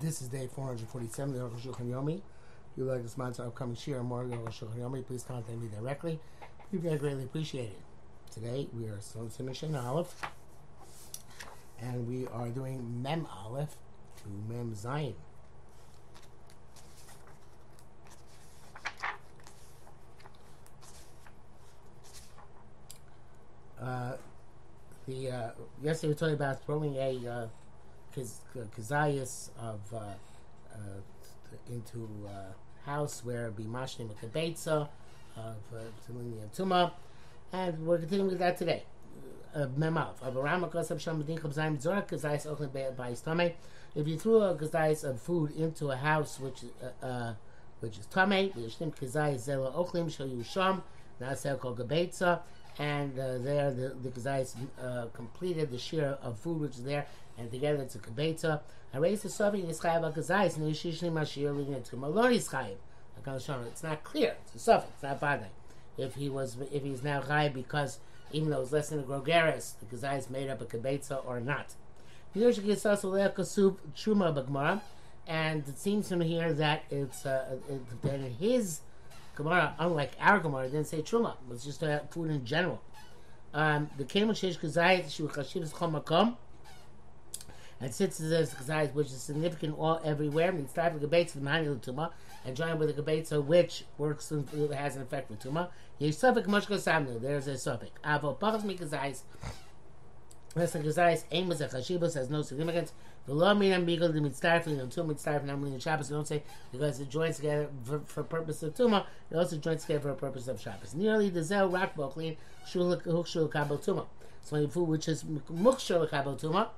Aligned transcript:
This 0.00 0.22
is 0.22 0.28
day 0.28 0.48
447 0.54 1.40
of 1.40 1.50
the 1.60 1.68
Shulchan 1.68 1.90
Yomi. 1.90 2.18
If 2.18 2.22
you 2.76 2.84
like 2.84 3.02
to 3.02 3.08
sponsor 3.08 3.42
upcoming 3.42 3.74
Shir 3.74 3.96
or 3.98 4.04
more 4.04 4.22
of 4.22 4.28
Yomi, 4.30 5.04
please 5.04 5.24
contact 5.24 5.58
me 5.58 5.68
directly. 5.76 6.20
We 6.70 6.78
very 6.78 6.98
greatly 6.98 7.24
appreciate 7.24 7.70
it. 7.70 7.80
Today 8.32 8.68
we 8.72 8.86
are 8.86 9.00
still 9.00 9.28
finishing 9.28 9.74
Aleph, 9.74 10.14
and 11.80 12.06
we 12.06 12.28
are 12.28 12.48
doing 12.48 13.02
Mem 13.02 13.26
Aleph 13.44 13.74
to 14.18 14.28
Mem 14.54 14.72
Zion. 14.76 15.14
Uh, 23.82 24.12
the 25.08 25.30
uh, 25.32 25.50
yesterday 25.82 26.08
we 26.12 26.14
talking 26.14 26.34
about 26.34 26.64
throwing 26.64 26.94
a 26.94 27.28
uh, 27.28 27.46
kazayas 28.76 29.50
of 29.60 29.80
uh, 29.92 29.98
uh, 29.98 30.78
into 31.70 32.08
a 32.28 32.88
house 32.88 33.24
where 33.24 33.48
it 33.48 33.56
be 33.56 33.64
mashnim 33.64 34.10
a 34.10 34.26
kibetza 34.26 34.88
uh, 35.36 35.52
tuma, 36.56 36.92
and 37.52 37.86
we're 37.86 37.98
continuing 37.98 38.30
with 38.30 38.38
that 38.38 38.56
today. 38.56 38.82
Memav 39.56 40.22
of. 40.22 40.36
If 43.94 44.06
you 44.06 44.18
threw 44.18 44.42
a 44.42 44.54
kazayas 44.54 45.04
of 45.04 45.20
food 45.20 45.50
into 45.56 45.90
a 45.90 45.96
house 45.96 46.38
which 46.38 46.64
uh, 46.82 47.06
uh, 47.06 47.34
which 47.80 47.98
is 47.98 48.06
tame, 48.06 48.50
the 48.54 48.62
Yishnim 48.62 48.94
Kazayas 48.94 49.48
Zela 49.48 49.74
Ochlim 49.74 50.10
Shal 50.14 50.28
Yusham, 50.28 50.82
Nasel 51.20 51.58
Kol 51.58 51.74
Gebetza, 51.74 52.40
and 52.78 53.18
uh, 53.18 53.38
there 53.38 53.72
the, 53.72 53.94
the 54.02 54.46
uh, 54.82 55.06
completed 55.12 55.70
the 55.70 55.78
share 55.78 56.18
of 56.22 56.38
food 56.38 56.60
which 56.60 56.72
is 56.72 56.84
there, 56.84 57.06
and 57.38 57.50
together 57.50 57.82
it's 57.82 57.94
a 57.94 57.98
Kabeta. 57.98 58.60
I 58.92 58.98
raised 58.98 59.22
the 59.22 59.28
Sofi 59.28 59.60
in 59.60 59.66
Yischayev 59.66 60.14
HaKazayas, 60.14 60.56
and 60.56 60.72
Yishishni 60.72 61.12
Mashir 61.12 61.56
leading 61.56 61.74
it 61.74 61.84
to 61.86 61.96
Malon 61.96 62.32
Yischayev. 62.32 62.76
It's 63.26 63.82
not 63.82 64.04
clear. 64.04 64.36
It's 64.44 64.54
a 64.54 64.58
Sofi. 64.58 64.86
It's 64.94 65.02
not 65.02 65.20
Badai. 65.20 65.48
If 65.98 66.14
he 66.14 66.28
was, 66.28 66.56
if 66.72 66.82
he's 66.82 67.02
now 67.02 67.20
Chayev 67.20 67.52
because 67.52 67.98
even 68.32 68.50
though 68.50 68.62
it's 68.62 68.72
less 68.72 68.90
than 68.90 69.00
a 69.00 69.02
Grogeris, 69.02 69.74
the 69.80 69.86
Kazayas 69.86 70.30
made 70.30 70.48
up 70.48 70.60
a 70.60 70.64
Kabeta 70.64 71.24
or 71.26 71.40
not. 71.40 71.74
And 75.26 75.68
it 75.68 75.78
seems 75.78 76.08
from 76.08 76.20
here 76.20 76.52
that 76.52 76.84
it's 76.90 77.26
uh, 77.26 77.56
it, 77.68 78.02
that 78.02 78.20
his 78.38 78.80
Gemara, 79.34 79.74
unlike 79.78 80.12
our 80.20 80.38
Gemara, 80.38 80.68
didn't 80.68 80.86
say 80.86 81.02
truma. 81.02 81.32
It 81.32 81.48
was 81.48 81.64
just 81.64 81.82
uh, 81.82 82.00
food 82.10 82.30
in 82.30 82.44
general. 82.44 82.80
Um, 83.54 83.90
the 83.96 84.04
Kemal 84.04 84.34
Sheish 84.34 84.58
Kazayit 84.58 85.10
Shu 85.10 85.28
Chashivas 85.28 85.72
Chomakom. 85.72 86.36
And 87.80 87.94
since 87.94 88.18
there's 88.18 88.54
Kazayit 88.54 88.94
which 88.94 89.08
is 89.08 89.22
significant 89.22 89.78
all 89.78 90.00
everywhere, 90.04 90.52
means 90.52 90.72
type 90.72 90.94
of 90.94 91.00
Gebetz 91.00 91.30
from 91.30 91.42
Hani 91.42 91.78
Tuma, 91.80 92.10
and 92.44 92.56
joined 92.56 92.78
with 92.80 92.94
the 92.94 93.02
Gebetz 93.02 93.30
which 93.44 93.84
works 93.98 94.30
and 94.30 94.48
has 94.72 94.96
an 94.96 95.02
effect 95.02 95.30
with 95.30 95.42
Tuma. 95.42 95.68
Yesh 95.98 96.14
Sufik 96.14 96.46
Moshka 96.46 96.76
Samnu. 96.76 97.20
There's 97.20 97.46
a 97.46 97.52
Sufik. 97.52 97.90
Avo 98.04 98.38
Pachas 98.38 98.62
Mikazayis. 98.62 99.20
Listen, 100.56 100.82
Kazayis, 100.82 101.24
aim 101.30 101.52
as 101.52 101.60
a 101.60 101.68
Chashibus 101.68 102.14
has 102.14 102.30
no 102.30 102.42
significance. 102.42 102.92
The 103.28 103.34
law 103.34 103.52
mean 103.52 103.84
the 103.84 103.92
mitzdarfin 103.94 104.80
and 104.80 104.90
two 104.90 105.04
mitzdarfin 105.04 105.50
I'm 105.50 105.62
leaning 105.62 105.78
Shabbos. 105.78 106.08
don't 106.08 106.26
say 106.26 106.42
because 106.72 106.98
it 106.98 107.10
joins 107.10 107.36
together 107.36 107.68
for, 107.84 108.00
for 108.00 108.22
purpose 108.22 108.62
of 108.62 108.72
tuma. 108.72 109.04
It 109.30 109.36
also 109.36 109.58
joins 109.58 109.82
together 109.82 110.00
for 110.00 110.14
purpose 110.14 110.48
of 110.48 110.58
Shabbos. 110.58 110.94
Nearly 110.94 111.28
the 111.28 111.44
zel 111.44 111.68
rak 111.68 111.94
bochlin 111.94 112.38
shul 112.66 112.98
shul 113.26 113.48
kabel 113.48 113.76
tuma. 113.76 114.06
So 114.40 114.66
food 114.68 114.88
which 114.88 115.08
is 115.08 115.24
mukshul 115.24 116.08
kabel 116.08 116.36
tuma, 116.36 116.68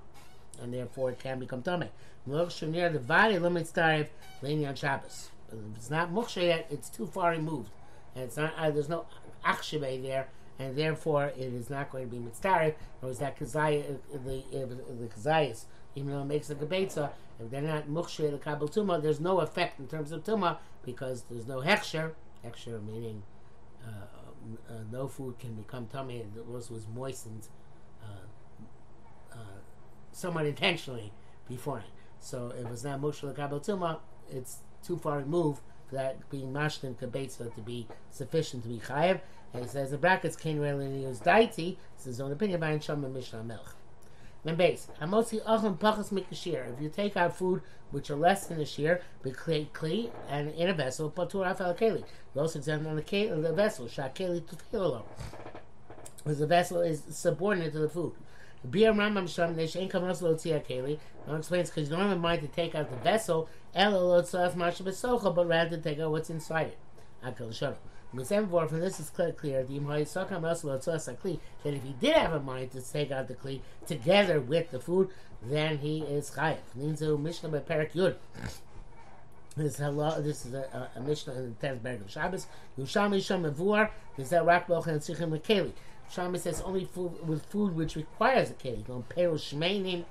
and 0.60 0.72
therefore 0.72 1.10
it 1.10 1.18
can 1.18 1.38
become 1.38 1.62
tame. 1.62 1.84
Mukshul 2.28 2.70
near 2.70 2.88
the 2.88 2.98
body 2.98 3.38
limit 3.38 3.66
starif 3.66 4.08
leaning 4.42 4.66
on 4.66 4.74
Shabbos. 4.74 5.30
If 5.50 5.58
it's 5.76 5.90
not 5.90 6.12
muksha 6.12 6.42
yet, 6.42 6.66
it's 6.70 6.88
too 6.88 7.06
far 7.06 7.30
removed, 7.30 7.70
and 8.14 8.24
it's 8.24 8.36
not. 8.36 8.54
Uh, 8.56 8.70
there's 8.70 8.88
no 8.88 9.06
akshabe 9.44 10.02
there 10.02 10.28
and 10.58 10.76
therefore 10.76 11.32
it 11.36 11.54
is 11.54 11.70
not 11.70 11.90
going 11.90 12.04
to 12.04 12.14
be 12.14 12.22
mitzdarif, 12.22 12.74
or 13.00 13.08
is 13.08 13.18
that 13.18 13.38
kazayas, 13.38 13.96
the, 14.12 14.42
the 14.52 15.06
kazayas 15.06 15.64
even 15.94 16.12
though 16.12 16.20
it 16.20 16.26
makes 16.26 16.50
a 16.50 16.54
gebetza, 16.54 17.10
if 17.38 17.50
they're 17.50 17.62
not 17.62 17.88
mukshe 17.88 18.30
the 18.30 18.38
kabel 18.38 18.68
tuma, 18.68 19.02
there's 19.02 19.20
no 19.20 19.40
effect 19.40 19.80
in 19.80 19.88
terms 19.88 20.12
of 20.12 20.22
tuma 20.22 20.58
because 20.84 21.24
there's 21.30 21.46
no 21.46 21.60
hechsher. 21.60 22.12
Hechsher 22.44 22.84
meaning 22.84 23.22
uh, 23.84 23.88
uh, 24.68 24.74
no 24.90 25.08
food 25.08 25.38
can 25.38 25.54
become 25.54 25.86
tummy, 25.86 26.20
and 26.20 26.36
it 26.36 26.46
was 26.46 26.70
moistened 26.94 27.48
uh, 27.48 27.48
uh, 27.48 27.59
somewhat 30.20 30.46
intentionally 30.46 31.12
beforehand. 31.48 31.90
So 32.20 32.52
it 32.58 32.68
was 32.68 32.84
not 32.84 33.00
kabel 33.00 33.60
tuma, 33.60 33.98
it's 34.30 34.58
too 34.84 34.96
far 34.96 35.18
removed 35.18 35.60
for 35.88 35.96
that 35.96 36.28
being 36.30 36.52
mashlim 36.52 36.94
kabetza 36.94 37.54
to 37.54 37.60
be 37.60 37.88
sufficient 38.10 38.62
to 38.64 38.68
be 38.68 38.78
chayev. 38.78 39.20
And 39.52 39.64
he 39.64 39.68
says 39.68 39.90
the 39.90 39.98
brackets 39.98 40.36
really 40.44 41.02
use 41.02 41.20
daiti. 41.20 41.76
It's 41.96 42.04
his 42.04 42.20
own 42.20 42.32
opinion 42.32 42.60
by 42.60 42.78
Sham 42.78 43.04
and 43.04 43.14
Mishnah 43.14 43.42
Melch. 43.42 44.56
Base. 44.56 44.88
Hamotzi 45.00 45.40
achim 45.46 45.76
pachas 45.76 46.10
mikashir. 46.12 46.72
If 46.72 46.80
you 46.80 46.88
take 46.88 47.16
out 47.16 47.36
food 47.36 47.62
which 47.90 48.08
are 48.10 48.16
less 48.16 48.46
than 48.46 48.60
a 48.60 48.64
shear, 48.64 49.02
but 49.22 49.32
kli 49.34 50.10
and 50.28 50.50
in 50.50 50.68
a 50.68 50.72
vessel, 50.72 51.10
patur 51.10 51.44
afal 51.44 51.76
keli. 51.76 52.04
You 52.34 52.40
also 52.40 52.58
examine 52.60 52.86
on 52.86 52.96
the, 52.96 53.02
keli, 53.02 53.42
the 53.42 53.52
vessel, 53.52 53.86
shakeli 53.86 54.42
tufilolo. 54.42 55.02
Because 56.18 56.38
the 56.38 56.46
vessel 56.46 56.80
is 56.80 57.02
subordinate 57.10 57.72
to 57.72 57.80
the 57.80 57.88
food. 57.88 58.12
Beer 58.68 58.92
Rambam 58.92 59.28
Sham 59.28 59.56
Nesh 59.56 59.76
Ain't 59.76 59.90
Kamos 59.90 60.20
Lo 60.20 60.34
Tzia 60.34 60.64
Keli. 60.64 60.98
Now 61.26 61.36
explains 61.36 61.70
because 61.70 61.88
you 61.88 61.96
don't 61.96 62.08
have 62.08 62.16
a 62.16 62.20
mind 62.20 62.42
to 62.42 62.48
take 62.48 62.74
out 62.74 62.90
the 62.90 62.96
vessel, 62.96 63.48
Elo 63.74 64.06
Lo 64.06 64.22
Tzaf 64.22 64.54
Masha 64.54 64.82
Besocha, 64.82 65.34
but 65.34 65.46
rather 65.46 65.76
to 65.76 65.82
take 65.82 65.98
out 65.98 66.10
what's 66.10 66.30
inside 66.30 66.68
it. 66.68 66.78
Akal 67.24 67.54
Shalom. 67.54 67.76
Misemvor, 68.14 68.68
from 68.68 68.80
this 68.80 68.98
is 68.98 69.08
clear, 69.08 69.30
clear 69.32 69.62
the 69.62 69.78
that 69.78 71.74
if 71.74 71.82
he 71.82 71.92
did 72.00 72.16
have 72.16 72.32
a 72.32 72.40
mind 72.40 72.72
to 72.72 72.82
take 72.82 73.12
out 73.12 73.28
the 73.28 73.34
kli 73.34 73.60
together 73.86 74.40
with 74.40 74.70
the 74.72 74.80
food, 74.80 75.10
then 75.42 75.78
he 75.78 76.00
is 76.00 76.30
chayiv. 76.32 76.58
Ninzu 76.76 77.20
Mishnah 77.20 77.50
by 77.50 77.60
Perak 77.60 77.92
Yud. 77.92 78.16
This 79.56 79.74
is, 79.74 79.80
a, 79.80 80.20
this 80.22 80.44
is 80.44 80.54
a, 80.54 80.90
a, 80.96 80.98
a 80.98 81.02
Mishnah 81.02 81.34
in 81.34 81.50
the 81.50 81.54
tenth 81.66 81.82
Berg 81.82 82.00
of 82.00 82.10
Shabbos. 82.10 82.46
Yusham 82.78 83.10
Yisham. 83.14 83.90
This 84.16 84.32
is 84.32 84.40
Rak 84.40 84.66
Boch 84.66 84.86
and 84.88 85.00
Tzichim 85.00 85.30
Lekeli. 85.30 85.72
Shami 86.12 86.38
says 86.38 86.60
only 86.62 86.84
food 86.84 87.26
with 87.26 87.46
food 87.46 87.74
which 87.76 87.96
requires 87.96 88.50
a 88.50 88.54
keli. 88.54 88.84
Peru 89.08 89.34
shmeinim, 89.34 90.04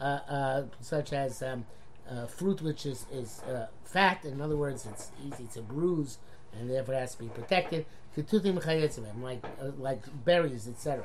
uh, 0.00 0.04
uh, 0.04 0.64
such 0.80 1.12
as 1.12 1.42
um, 1.42 1.64
uh, 2.08 2.26
fruit 2.26 2.60
which 2.62 2.84
is 2.84 3.06
is 3.12 3.42
uh, 3.42 3.66
fat. 3.84 4.24
In 4.24 4.40
other 4.40 4.56
words, 4.56 4.86
it's 4.86 5.10
easy 5.26 5.46
to 5.54 5.62
bruise 5.62 6.18
and 6.58 6.70
therefore 6.70 6.94
has 6.94 7.14
to 7.14 7.22
be 7.22 7.28
protected. 7.28 7.86
Like 8.16 9.44
uh, 9.60 9.70
like 9.78 10.24
berries, 10.24 10.68
etc. 10.68 11.04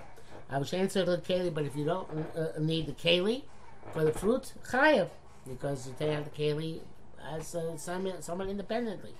I 0.49 0.57
was 0.57 0.73
answer 0.73 1.05
the 1.05 1.17
keli, 1.17 1.53
but 1.53 1.65
if 1.65 1.75
you 1.75 1.85
don't 1.85 2.09
need 2.59 2.87
the 2.87 2.93
keli 2.93 3.43
for 3.93 4.03
the 4.03 4.11
fruit, 4.11 4.53
chayav, 4.69 5.09
because 5.47 5.87
you 5.87 5.95
take 5.97 6.15
out 6.15 6.25
the 6.25 6.29
keli 6.29 6.79
as 7.29 7.55
uh, 7.55 7.77
someone 7.77 8.49
independently. 8.49 9.13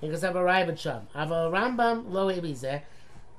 Because 0.00 0.24
I 0.24 0.28
have 0.28 0.36
a 0.36 0.42
Rabbit 0.42 0.78
Sham. 0.78 1.06
I 1.14 1.20
have 1.20 1.30
a 1.30 1.50
Rambam 1.50 2.10
lo 2.10 2.28
ebizeh. 2.28 2.82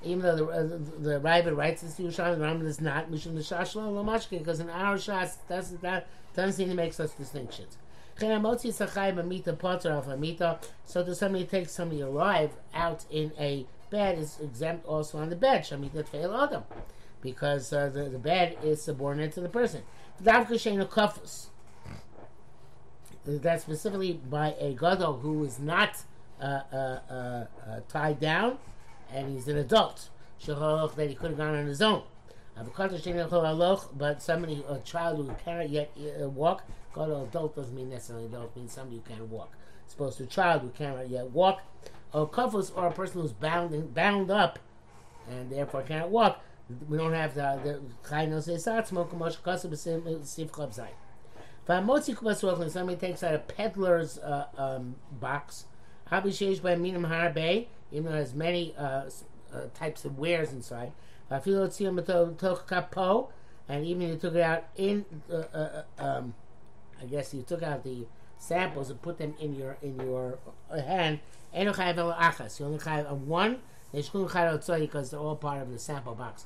Even 0.04 0.22
though 0.22 0.36
the 0.36 0.46
uh, 0.46 0.80
the 1.00 1.20
Rabbit 1.20 1.54
writes 1.54 1.82
this 1.82 1.96
to 1.96 2.04
Yerushalayim, 2.04 2.38
the 2.38 2.44
Rambam 2.44 2.64
does 2.64 2.82
not. 2.82 3.10
Mishum 3.12 3.36
l'shashlo 3.36 3.94
lo 3.94 4.20
because 4.30 4.60
in 4.60 4.70
our 4.70 4.96
shas 4.98 5.38
doesn't 5.48 5.82
that 5.82 6.08
doesn't 6.36 6.54
seem 6.54 6.70
to 6.70 6.76
make 6.76 6.94
such 6.94 7.16
distinctions. 7.18 7.78
So 8.20 8.28
does 11.04 11.18
somebody 11.18 11.46
take 11.46 11.70
somebody 11.70 12.02
alive 12.02 12.52
out 12.74 13.06
in 13.10 13.32
a 13.40 13.66
bed 13.90 14.18
is 14.18 14.40
exempt 14.42 14.86
also 14.86 15.18
on 15.20 15.30
the 15.30 15.36
bed. 15.36 15.62
Shamita 15.62 16.08
fail 16.08 16.36
adam. 16.36 16.64
Because 17.22 17.72
uh, 17.72 17.90
the, 17.90 18.10
the 18.10 18.20
bed 18.20 18.58
is 18.64 18.82
subordinate 18.82 19.32
to 19.34 19.42
the 19.42 19.50
person. 19.50 19.84
That's 20.20 20.52
specifically 23.64 24.14
by 24.14 24.56
a 24.60 24.74
gadol 24.74 25.20
who 25.20 25.44
is 25.46 25.60
not 25.60 26.04
uh, 26.42 26.46
uh, 26.46 26.76
uh, 26.76 27.14
uh 27.14 27.46
tied 27.88 28.20
down 28.20 28.58
and 29.12 29.32
he's 29.32 29.48
an 29.48 29.58
adult. 29.58 30.10
That 30.46 31.10
he 31.10 31.16
could 31.16 31.32
have 31.32 31.38
gone 31.38 31.56
on 31.56 31.66
his 31.68 31.82
own. 31.82 32.04
But 32.56 34.22
somebody, 34.22 34.64
a 34.70 34.80
child 34.80 35.18
who 35.18 35.34
cannot 35.44 35.70
yet 35.70 35.92
uh, 35.98 36.30
walk, 36.30 36.64
God, 36.94 37.10
adult 37.10 37.56
doesn't 37.56 37.76
mean 37.76 37.90
necessarily 37.90 38.26
adult, 38.26 38.56
means 38.56 38.74
somebody 38.74 38.98
who 38.98 39.04
can't 39.10 39.30
walk. 39.30 39.52
As 39.88 39.94
opposed 39.94 40.18
to 40.18 40.24
a 40.24 40.28
child 40.28 40.62
who 40.62 40.70
cannot 40.70 41.10
yet 41.10 41.32
walk. 41.32 41.62
Or 42.14 42.30
kafus, 42.30 42.72
or 42.76 42.88
a 42.88 42.92
person 42.92 43.22
who's 43.22 43.32
bound 43.32 43.94
bound 43.96 44.30
up 44.30 44.60
and 45.30 45.50
therefore 45.50 45.82
cannot 45.82 46.10
walk. 46.10 46.42
We 46.90 46.98
don't 46.98 47.14
have 47.14 47.36
the 47.36 47.60
the 47.64 47.82
kubas 52.16 52.70
somebody 52.72 52.98
takes 52.98 53.24
out 53.24 53.36
a 53.36 53.40
peddler's 53.40 54.18
uh, 54.20 54.48
um, 54.58 54.96
box. 55.12 55.66
Habishesh 56.12 56.62
by 56.62 56.76
minim 56.76 57.06
even 57.94 58.12
though 58.12 58.18
has 58.18 58.34
many 58.34 58.76
uh, 58.78 59.04
uh, 59.54 59.62
types 59.74 60.04
of 60.04 60.18
wares 60.18 60.52
inside. 60.52 60.92
And 61.30 61.48
even 63.86 64.10
you 64.10 64.18
took 64.18 64.36
it 64.36 64.42
out 64.42 64.66
in, 64.76 65.06
uh, 65.32 65.36
uh, 65.36 65.84
uh, 65.98 66.04
um, 66.04 66.34
I 67.02 67.06
guess 67.06 67.34
you 67.34 67.44
took 67.44 67.64
out 67.64 67.84
the 67.84 68.06
samples 68.38 68.90
and 68.90 69.02
put 69.02 69.18
them 69.18 69.36
in 69.40 69.56
your 69.56 69.78
in 69.82 69.98
your 70.00 70.40
uh, 70.70 70.82
hand. 70.82 71.20
You 71.54 71.62
only 71.62 72.80
have 72.84 73.12
one. 73.28 73.60
Because 73.94 75.12
they're 75.12 75.20
all 75.20 75.36
part 75.36 75.62
of 75.62 75.72
the 75.72 75.80
sample 75.80 76.16
box. 76.16 76.46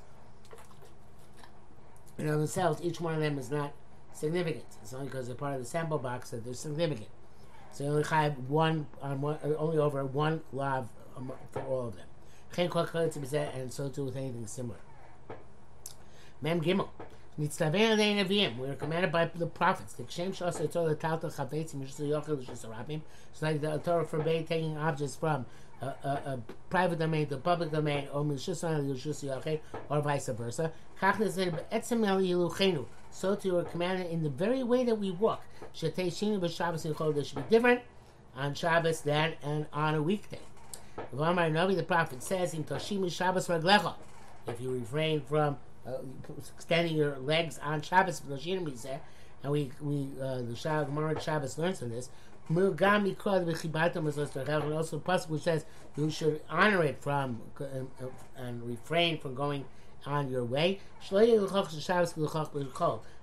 You 2.18 2.26
know 2.26 2.38
themselves, 2.38 2.82
each 2.84 3.00
one 3.00 3.14
of 3.14 3.22
them 3.22 3.40
is 3.40 3.50
not 3.50 3.74
significant. 4.14 4.66
It's 4.82 4.94
only 4.94 5.06
because 5.06 5.28
they're 5.28 5.36
part 5.36 5.54
of 5.54 5.60
the 5.60 5.66
sample 5.66 5.98
box 5.98 6.32
that 6.32 6.44
they're 6.44 6.54
significant. 6.54 7.08
So 7.72 7.84
you 7.84 7.90
only 7.92 8.04
have 8.04 8.38
one 8.50 8.88
on 9.02 9.22
one, 9.22 9.38
only 9.58 9.78
over 9.78 10.04
one 10.04 10.42
lav 10.52 10.90
for 11.52 11.62
all 11.64 11.88
of 11.88 11.96
them. 11.96 12.08
And 12.58 13.74
so 13.74 13.90
too 13.90 14.06
with 14.06 14.16
anything 14.16 14.48
similar. 14.48 14.80
Mem 16.42 16.62
Gimel. 16.62 16.90
We 17.40 17.46
are 17.48 18.76
commanded 18.76 19.12
by 19.12 19.26
the 19.36 19.46
prophets. 19.46 19.94
The 19.94 20.04
Kshem. 20.04 20.30
It's 23.32 23.42
like 23.42 23.62
the 23.62 23.78
Torah 23.78 24.06
forbade 24.06 24.48
taking 24.48 24.76
objects 24.78 25.16
from 25.16 25.46
a, 25.80 25.86
a, 25.86 26.10
a 26.10 26.40
private 26.72 26.98
domain 26.98 27.28
to 27.28 27.38
public 27.38 27.72
domain, 27.72 28.08
or 28.12 28.24
vice 30.02 30.28
versa. 30.30 30.72
So 33.12 33.36
to 33.36 33.58
are 33.58 33.64
commanded 33.64 34.08
in 34.12 34.24
the 34.24 34.30
very 34.30 34.64
way 34.64 34.84
that 34.84 34.98
we 34.98 35.12
walk. 35.12 35.44
Shatei 35.76 36.12
should 36.18 37.36
be 37.36 37.44
different 37.50 37.82
on 38.36 38.56
Shabbos 38.56 39.02
than 39.02 39.34
and 39.44 39.68
on 39.72 39.94
a 39.94 40.02
weekday. 40.02 40.40
The 41.12 41.84
prophet 41.88 42.24
says. 42.24 42.54
If 42.54 44.62
you 44.62 44.72
refrain 44.72 45.22
from 45.22 45.58
uh, 45.86 45.92
extending 46.56 46.96
your 46.96 47.18
legs 47.18 47.60
on 47.64 47.82
Shabbos, 47.82 48.22
and 49.44 49.52
we 49.52 49.72
we 49.82 50.08
uh, 50.22 50.42
the 50.42 50.86
Gemara 50.88 51.20
Shabbos 51.22 51.58
learns 51.58 51.80
from 51.80 51.90
this. 51.90 52.10
And 52.50 54.74
also 54.74 55.00
possible 55.00 55.38
says 55.38 55.66
you 55.98 56.10
should 56.10 56.42
honor 56.50 56.82
it 56.84 57.02
from 57.02 57.42
uh, 57.60 57.66
and 58.38 58.64
refrain 58.64 59.20
from 59.20 59.36
going 59.36 59.66
on 60.06 60.30
your 60.30 60.46
way. 60.46 60.80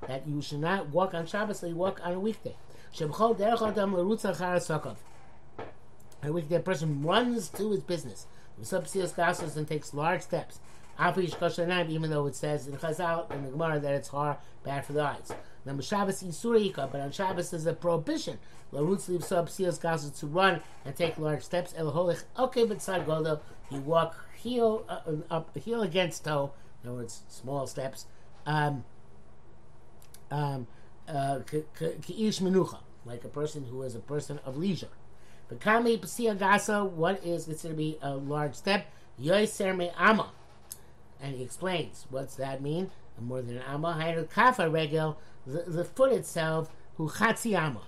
That 0.06 0.26
you 0.26 0.42
should 0.42 0.60
not 0.60 0.88
walk 0.90 1.14
on 1.14 1.26
Shabbos, 1.26 1.60
so 1.60 1.66
you 1.66 1.76
walk 1.76 2.00
on 2.04 2.12
a 2.12 2.20
weekday. 2.20 2.54
A 6.24 6.32
weekday 6.32 6.58
person 6.58 7.02
runs 7.02 7.48
to 7.50 7.70
his 7.70 7.82
business, 7.82 8.26
and 8.56 9.68
takes 9.68 9.92
large 9.92 10.22
steps 10.22 10.60
even 10.98 12.10
though 12.10 12.26
it 12.26 12.36
says 12.36 12.66
in 12.66 12.76
Chazal 12.76 13.30
in 13.32 13.44
the 13.44 13.50
Gemara 13.50 13.80
that 13.80 13.94
it's 13.94 14.08
hard, 14.08 14.36
bad 14.62 14.84
for 14.84 14.92
the 14.92 15.02
eyes. 15.02 15.32
Now, 15.64 15.80
Shabbos 15.80 16.22
Isurika, 16.22 16.90
but 16.90 17.00
on 17.00 17.10
Shabbos 17.10 17.50
there's 17.50 17.66
a 17.66 17.72
prohibition. 17.72 18.38
Larutz 18.72 19.08
leaves 19.08 19.26
sub 19.26 19.48
seals 19.48 19.78
to 19.78 20.26
run 20.26 20.60
and 20.84 20.94
take 20.94 21.18
large 21.18 21.42
steps. 21.42 21.74
El 21.76 21.92
holich 21.92 22.24
okay, 22.38 22.64
but 22.64 22.78
goldo, 22.78 23.40
you 23.70 23.80
walk 23.80 24.16
heel 24.36 24.84
uh, 24.88 25.00
up, 25.30 25.56
heel 25.56 25.82
against 25.82 26.24
toe. 26.24 26.52
In 26.82 26.90
other 26.90 26.98
words, 26.98 27.22
small 27.28 27.66
steps. 27.66 28.06
Um, 28.46 28.84
um, 30.30 30.66
uh, 31.08 31.40
like 33.06 33.24
a 33.24 33.28
person 33.28 33.64
who 33.64 33.82
is 33.82 33.94
a 33.94 34.00
person 34.00 34.40
of 34.44 34.56
leisure. 34.56 34.88
But 35.48 35.60
kami 35.60 35.98
psia 35.98 36.36
gasa, 36.36 36.88
what 36.88 37.24
is 37.24 37.44
considered 37.44 37.74
to 37.74 37.76
be 37.76 37.98
a 38.00 38.14
large 38.14 38.54
step? 38.54 38.86
Yoiser 39.20 39.76
me 39.76 39.90
ama 39.96 40.30
and 41.24 41.36
he 41.36 41.42
explains 41.42 42.06
what's 42.10 42.36
that 42.36 42.62
mean. 42.62 42.90
More 43.18 43.40
than 43.40 43.56
an 43.56 43.62
amma, 43.62 43.96
hainu 43.98 44.28
kafa 44.28 44.70
regel, 44.70 45.18
the, 45.46 45.62
the 45.66 45.84
foot 45.84 46.12
itself, 46.12 46.70
hu 46.96 47.08
chatzi 47.08 47.56
amma. 47.56 47.82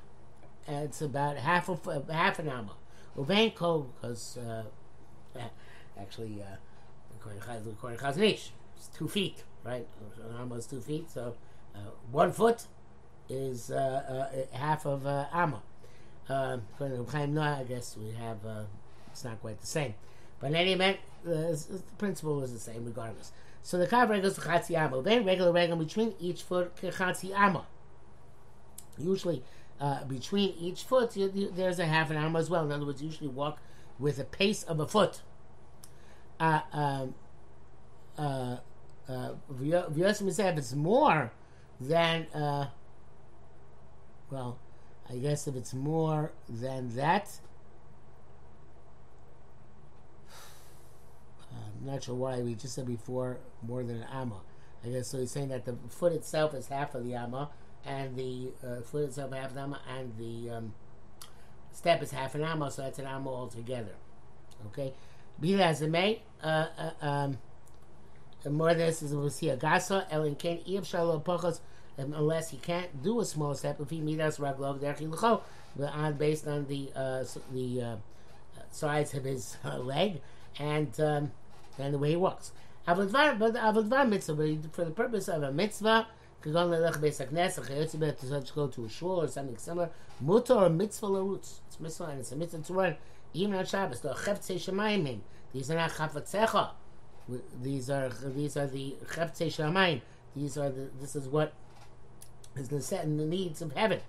It's 0.67 1.03
about 1.03 1.37
half 1.37 1.69
of 1.69 1.85
half 2.11 2.39
an 2.39 2.49
amma. 2.49 2.75
Uvenko, 3.17 3.87
because 4.01 4.39
uh, 4.39 4.63
actually, 6.01 6.43
uh, 6.43 6.57
according 7.19 7.41
to 7.41 8.03
Chaznish, 8.03 8.51
it's 8.77 8.89
two 8.97 9.09
feet, 9.09 9.43
right? 9.65 9.87
An 10.31 10.37
amma 10.41 10.55
is 10.57 10.67
two 10.67 10.81
feet, 10.81 11.11
so 11.11 11.35
uh, 11.75 11.79
one 12.11 12.33
foot 12.33 12.67
is 13.29 13.71
uh, 13.71 14.31
uh, 14.55 14.57
half 14.57 14.87
of 14.87 15.07
uh, 15.07 15.27
amma. 15.33 15.63
Uh, 16.29 16.59
to 16.79 17.07
Chaim 17.11 17.35
Naeh, 17.35 17.61
I 17.61 17.65
guess 17.65 17.97
we 17.97 18.13
have 18.13 18.45
uh, 18.45 18.65
it's 19.13 19.25
not 19.25 19.41
quite 19.41 19.61
the 19.61 19.67
same. 19.67 19.95
But 20.41 20.49
in 20.49 20.57
any 20.57 20.73
event, 20.73 20.99
the, 21.25 21.65
the 21.71 21.83
principle 21.99 22.43
is 22.43 22.53
the 22.53 22.59
same 22.59 22.85
regardless. 22.85 23.33
So 23.63 23.79
the 23.79 23.87
kav 23.87 24.09
goes 24.23 24.35
to 24.35 24.41
chatzi 24.41 24.77
amma. 24.77 25.03
Then 25.03 25.25
regular 25.25 25.53
regel 25.53 25.77
between 25.77 26.15
each 26.21 26.43
foot 26.43 26.77
chatzi 26.77 27.33
amma. 27.35 27.67
Usually, 28.99 29.43
uh, 29.81 30.05
between 30.05 30.55
each 30.59 30.85
foot, 30.85 31.17
you, 31.17 31.31
you, 31.35 31.53
there's 31.55 31.79
a 31.79 31.87
half 31.87 32.11
an 32.11 32.17
amma 32.17 32.39
as 32.39 32.51
well. 32.51 32.65
In 32.65 32.73
other 32.73 32.87
words, 32.87 33.03
you 33.03 33.09
usually 33.09 33.29
walk 33.29 33.59
with 33.99 34.19
a 34.19 34.25
pace 34.25 34.63
of 34.63 34.81
a 34.81 34.87
foot. 34.87 35.23
Uh, 36.39 36.61
um, 36.73 37.15
uh, 38.19 38.57
uh, 39.09 39.31
if 39.61 40.59
it's 40.59 40.75
more 40.75 41.33
than, 41.81 42.27
uh, 42.35 42.67
well, 44.31 44.59
I 45.09 45.17
guess 45.17 45.47
if 45.47 45.55
it's 45.55 45.73
more 45.75 46.33
than 46.49 46.95
that, 46.97 47.39
I'm 51.53 51.87
not 51.87 52.03
sure 52.05 52.15
why. 52.15 52.41
We 52.41 52.55
just 52.55 52.75
said 52.75 52.87
before 52.87 53.39
more 53.63 53.83
than 53.83 53.97
an 53.97 54.07
amma. 54.13 54.41
I 54.85 54.89
guess 54.89 55.09
so. 55.09 55.19
He's 55.19 55.31
saying 55.31 55.49
that 55.49 55.65
the 55.65 55.77
foot 55.89 56.13
itself 56.13 56.55
is 56.55 56.69
half 56.69 56.95
of 56.95 57.05
the 57.05 57.15
amma, 57.15 57.51
and 57.85 58.17
the 58.17 58.53
uh, 58.67 58.81
foot 58.83 59.05
itself 59.05 59.33
half 59.33 59.55
the 59.55 59.61
amma, 59.61 59.81
and 59.89 60.13
the 60.19 60.51
um, 60.51 60.75
step 61.73 62.03
is 62.03 62.11
half 62.11 62.35
an 62.35 62.43
amma, 62.43 62.71
so 62.71 62.83
that's 62.83 62.99
an 62.99 63.07
amma 63.07 63.29
altogether. 63.29 63.95
Okay, 64.67 64.93
be 65.41 65.55
that 65.55 65.71
as 65.71 65.83
it 65.83 65.91
may, 65.91 66.23
uh, 66.43 66.67
uh, 66.79 67.07
um, 67.07 67.39
more 68.49 68.71
than 68.71 68.87
this 68.87 69.03
is 69.03 69.15
we'll 69.15 69.31
see 69.31 69.51
a 69.51 69.57
gasa 69.57 70.09
ken 70.39 70.59
iyab 70.59 70.85
shalom 70.87 71.21
pachos 71.21 71.61
unless 71.99 72.51
he 72.51 72.59
can't 72.59 73.03
do 73.03 73.21
a 73.21 73.25
small 73.25 73.55
step 73.55 73.81
if 73.81 73.91
he 73.91 74.01
midas 74.01 74.39
raglov 74.39 74.81
derech 74.81 75.01
on 75.93 76.15
based 76.15 76.47
on 76.47 76.67
the 76.67 76.91
uh, 76.95 77.25
the 77.53 77.83
uh, 77.83 77.97
size 78.71 79.15
of 79.15 79.25
his 79.25 79.57
uh, 79.65 79.79
leg 79.79 80.21
and. 80.59 80.99
Um, 81.01 81.33
and 81.79 81.95
the 81.95 81.99
way 81.99 82.11
he 82.11 82.17
walks. 82.17 82.53
Avodvar, 82.87 83.39
but 83.39 84.09
mitzvah, 84.09 84.59
for 84.73 84.85
the 84.85 84.91
purpose 84.91 85.29
of 85.29 85.43
a 85.43 85.53
mitzvah, 85.53 86.07
kagon 86.43 86.71
lelech 86.71 86.99
beis 86.99 87.25
haknes, 87.25 87.59
chayotzibet 87.59 88.19
to 88.21 88.27
such 88.27 88.55
go 88.55 88.69
to 88.69 88.85
a 88.85 88.89
shul 88.89 89.23
or 89.23 89.29
something 89.29 89.57
similar. 89.57 89.91
Mutar 90.25 90.63
or 90.63 90.71
mitzvah 90.71 91.07
larutz. 91.07 91.61
It's 91.67 91.81
mitzvah 91.81 92.05
and 92.05 92.21
it's 92.21 92.33
a 92.33 92.37
mitzvah 92.37 92.63
to 92.63 92.73
run 92.73 92.97
even 93.35 93.55
on 93.55 93.67
Shabbos. 93.67 94.01
The 94.01 94.15
cheftzei 94.15 94.57
shemayim. 94.57 95.21
These 95.53 95.71
are 95.71 95.75
not 95.75 95.91
chafatzecha. 95.91 96.71
These 97.61 97.91
are 97.91 98.09
these 98.09 98.57
are 98.57 98.67
the 98.67 98.97
cheftzei 99.07 99.49
shemayim. 99.49 100.01
These 100.35 100.57
are 100.57 100.71
the. 100.71 100.89
This 101.01 101.17
is 101.17 101.29
what 101.29 101.53
is 102.57 102.69
the 102.69 102.81
set 102.81 103.05
in 103.05 103.17
the 103.17 103.25
needs 103.25 103.63
of 103.63 103.73
heaven. 103.73 104.01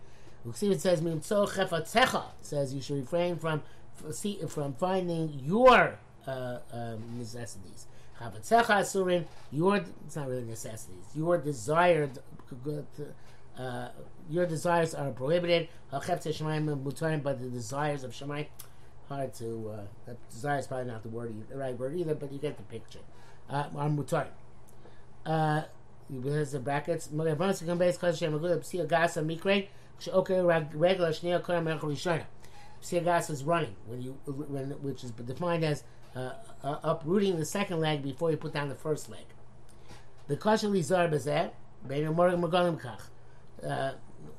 see 0.53 0.71
it 0.71 0.81
says. 0.81 1.01
Says 2.41 2.73
you 2.73 2.81
should 2.81 2.97
refrain 2.97 3.37
from 3.37 3.63
from 4.47 4.73
finding 4.75 5.39
your 5.43 5.99
uh, 6.27 6.59
um, 6.71 7.03
necessities. 7.17 7.87
asurin, 8.19 9.25
your 9.51 9.77
it's 10.05 10.15
not 10.15 10.27
really 10.27 10.43
necessities. 10.43 11.05
Your 11.15 11.37
desired 11.37 12.19
uh, 13.57 13.89
your 14.29 14.45
desires 14.45 14.93
are 14.93 15.11
prohibited. 15.11 15.69
but 17.23 17.41
the 17.41 17.49
desires 17.49 18.03
of 18.03 18.11
shemayim 18.11 18.47
hard 19.07 19.33
to. 19.35 19.71
Uh, 19.73 19.81
that 20.05 20.29
desire 20.29 20.59
is 20.59 20.67
probably 20.67 20.85
not 20.85 21.03
the 21.03 21.09
word, 21.09 21.33
the 21.49 21.57
right 21.57 21.77
word 21.77 21.95
either, 21.95 22.15
but 22.15 22.31
you 22.31 22.39
get 22.39 22.57
the 22.57 22.63
picture. 22.63 22.99
Uh, 23.49 23.65
mutarim. 23.97 24.27
Uh, 26.09 26.21
there's 26.21 26.51
the 26.51 26.59
brackets. 26.59 27.09
See 27.09 27.17
a 31.29 32.25
Psiagas 32.81 33.29
is 33.29 33.43
running 33.43 33.75
when 33.87 34.01
you 34.01 34.11
when 34.25 34.69
which 34.81 35.03
is 35.03 35.11
defined 35.11 35.63
as 35.63 35.83
uh, 36.15 36.31
uh, 36.63 36.77
uprooting 36.83 37.37
the 37.37 37.45
second 37.45 37.79
leg 37.79 38.03
before 38.03 38.31
you 38.31 38.37
put 38.37 38.53
down 38.53 38.69
the 38.69 38.75
first 38.75 39.09
leg. 39.09 39.25
The 40.27 40.37
kashal 40.37 40.77
izar 40.77 41.11
bezeh, 41.11 41.51
beinu 41.87 42.15
morgan 42.15 42.41
magalim 42.41 42.79
kach. 42.79 43.01
Uh, 43.63 43.93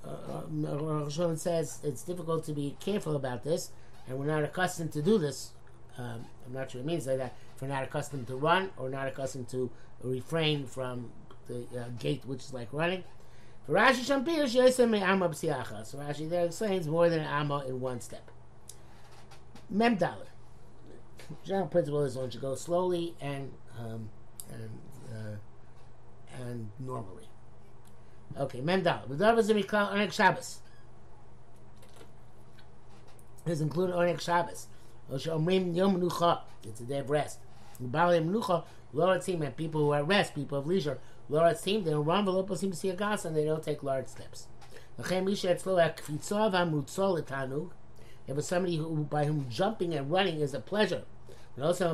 uh 0.07 1.37
says 1.37 1.81
it's 1.83 2.03
difficult 2.03 2.45
to 2.45 2.53
be 2.53 2.77
careful 2.81 3.17
about 3.17 3.43
this, 3.43 3.73
and 4.07 4.19
we're 4.19 4.27
not 4.27 4.45
accustomed 4.45 4.93
to 4.93 5.03
do 5.03 5.19
this. 5.19 5.53
Um, 5.99 6.25
I'm 6.47 6.53
not 6.53 6.71
sure 6.71 6.81
it 6.81 6.87
means 6.87 7.07
like 7.07 7.19
that. 7.19 7.35
If 7.57 7.63
we're 7.63 7.69
not 7.69 7.83
accustomed 7.83 8.29
to 8.29 8.37
run 8.37 8.71
or 8.77 8.89
not 8.89 9.09
accustomed 9.09 9.49
to 9.49 9.71
refrain 10.03 10.67
from 10.67 11.11
the 11.49 11.67
uh, 11.81 11.85
gait, 11.99 12.25
which 12.25 12.41
is 12.41 12.53
like 12.53 12.69
running. 12.73 13.05
For 13.67 13.73
Rashi 13.73 14.05
Shampir, 14.05 14.49
So 15.85 15.99
Rashi 15.99 16.29
there 16.29 16.47
explains 16.47 16.87
more 16.87 17.09
than 17.09 17.21
an 17.21 17.27
amma 17.27 17.65
in 17.67 17.81
one 17.81 18.01
step. 18.01 18.31
Mem 19.71 19.99
general 21.45 21.67
principle 21.67 22.05
is 22.05 22.17
one 22.17 22.31
should 22.31 22.41
go 22.41 22.55
slowly 22.55 23.15
and 23.21 23.53
um, 23.79 24.09
and 24.51 24.71
uh, 25.13 26.43
and 26.43 26.71
normally. 26.79 27.29
Okay, 28.39 28.61
Mendal. 28.61 29.09
The 29.09 29.25
Davar 29.25 29.39
is 29.39 29.51
Mikal 29.51 29.93
Anek 29.93 30.13
Shabbos. 30.13 30.61
This 33.45 33.61
includes 33.61 33.95
Onek 33.95 34.21
Shabbos. 34.21 34.67
Omrim 35.11 35.75
Yom 35.75 35.99
Menucha, 35.99 36.41
it's 36.63 36.81
a 36.81 36.85
day 36.85 36.99
of 36.99 37.09
rest. 37.09 37.39
Bali 37.81 38.21
Menucha, 38.21 38.65
Lord 38.93 39.23
team 39.23 39.43
and 39.43 39.57
people 39.57 39.81
who 39.81 39.93
are 39.93 40.01
at 40.01 40.07
rest, 40.07 40.35
people 40.35 40.59
of 40.59 40.67
leisure, 40.67 40.99
Lord 41.29 41.59
team, 41.61 41.85
they 41.85 41.91
don't 41.91 42.05
run 42.05 42.25
seem 42.57 42.71
to 42.71 42.77
see 42.77 42.89
a 42.91 42.97
gas 42.97 43.25
and 43.25 43.37
they 43.37 43.45
don't 43.45 43.63
take 43.63 43.83
large 43.83 44.07
steps. 44.07 44.49
If 48.27 48.37
it's 48.37 48.49
somebody 48.49 48.77
who, 48.77 49.07
by 49.11 49.25
whom 49.25 49.47
jumping 49.49 49.95
and 49.95 50.11
running 50.11 50.41
is 50.41 50.55
a 50.55 50.61
pleasure, 50.61 51.05
and 51.55 51.65
also 51.65 51.89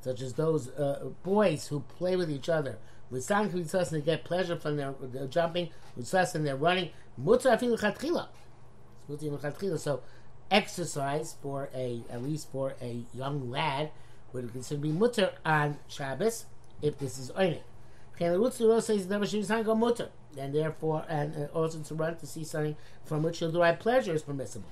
such 0.00 0.20
as 0.20 0.34
those 0.34 0.68
uh, 0.70 1.10
boys 1.22 1.68
who 1.68 1.80
play 1.80 2.16
with 2.16 2.30
each 2.30 2.48
other, 2.48 2.78
and 3.92 4.04
get 4.04 4.24
pleasure 4.24 4.56
from 4.56 4.76
their, 4.76 4.94
their 5.00 5.26
jumping, 5.26 5.70
with 5.94 6.06
and 6.34 6.46
their 6.46 6.56
running, 6.56 6.90
so 9.78 10.02
exercise 10.50 11.36
for 11.42 11.68
a 11.74 12.02
at 12.10 12.22
least 12.22 12.50
for 12.50 12.74
a 12.80 13.04
young 13.12 13.50
lad 13.50 13.90
would 14.32 14.52
consider 14.52 14.80
be 14.80 14.92
mutter 14.92 15.32
on 15.44 15.78
Shabbos 15.88 16.46
if 16.82 16.98
this 16.98 17.18
is. 17.18 17.30
Kenarutsu 18.18 18.82
says 18.82 19.06
never 19.06 19.26
should 19.26 19.46
go 19.64 19.74
mutter, 19.74 20.08
and 20.38 20.54
therefore 20.54 21.04
and 21.08 21.48
also 21.54 21.78
to 21.80 21.94
run 21.94 22.16
to 22.16 22.26
see 22.26 22.44
something 22.44 22.76
from 23.04 23.22
which 23.22 23.40
you'll 23.40 23.52
derive 23.52 23.78
pleasure 23.78 24.14
is 24.14 24.22
permissible. 24.22 24.68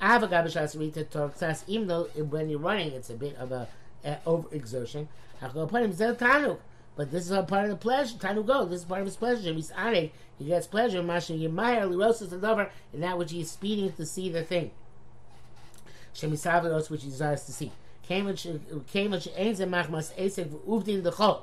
Avagabashasarita 0.00 1.10
talks 1.10 1.64
even 1.66 1.86
though 1.86 2.04
when 2.28 2.48
you're 2.48 2.58
running 2.58 2.92
it's 2.92 3.10
a 3.10 3.14
bit 3.14 3.36
of 3.36 3.52
a, 3.52 3.68
a 4.04 4.16
overexertion. 4.26 5.06
But 6.96 7.10
this 7.10 7.24
is 7.24 7.30
a 7.30 7.42
part 7.42 7.64
of 7.64 7.70
the 7.70 7.76
pleasure. 7.76 8.18
Tanu 8.18 8.46
go. 8.46 8.66
This 8.66 8.80
is 8.80 8.84
part 8.84 9.00
of 9.00 9.06
his 9.06 9.16
pleasure. 9.16 9.52
He's 9.54 9.70
honored. 9.70 10.10
He 10.38 10.44
gets 10.44 10.66
pleasure. 10.66 11.02
Masha 11.02 11.32
Yemaya 11.32 11.88
Lirosis 11.88 12.42
lover, 12.42 12.70
in 12.92 13.00
that 13.00 13.16
which 13.16 13.30
he 13.30 13.40
is 13.40 13.50
speeding 13.50 13.92
to 13.92 14.04
see 14.04 14.28
the 14.28 14.42
thing. 14.42 14.70
Shemisaviros 16.14 16.90
which 16.90 17.04
he 17.04 17.08
desires 17.08 17.44
to 17.44 17.52
see. 17.52 17.72
Ainz 18.10 19.60
and 19.60 19.72
Machmas 19.72 20.12
Esek 20.18 20.48
Uvdin 20.66 21.02
Chol. 21.02 21.42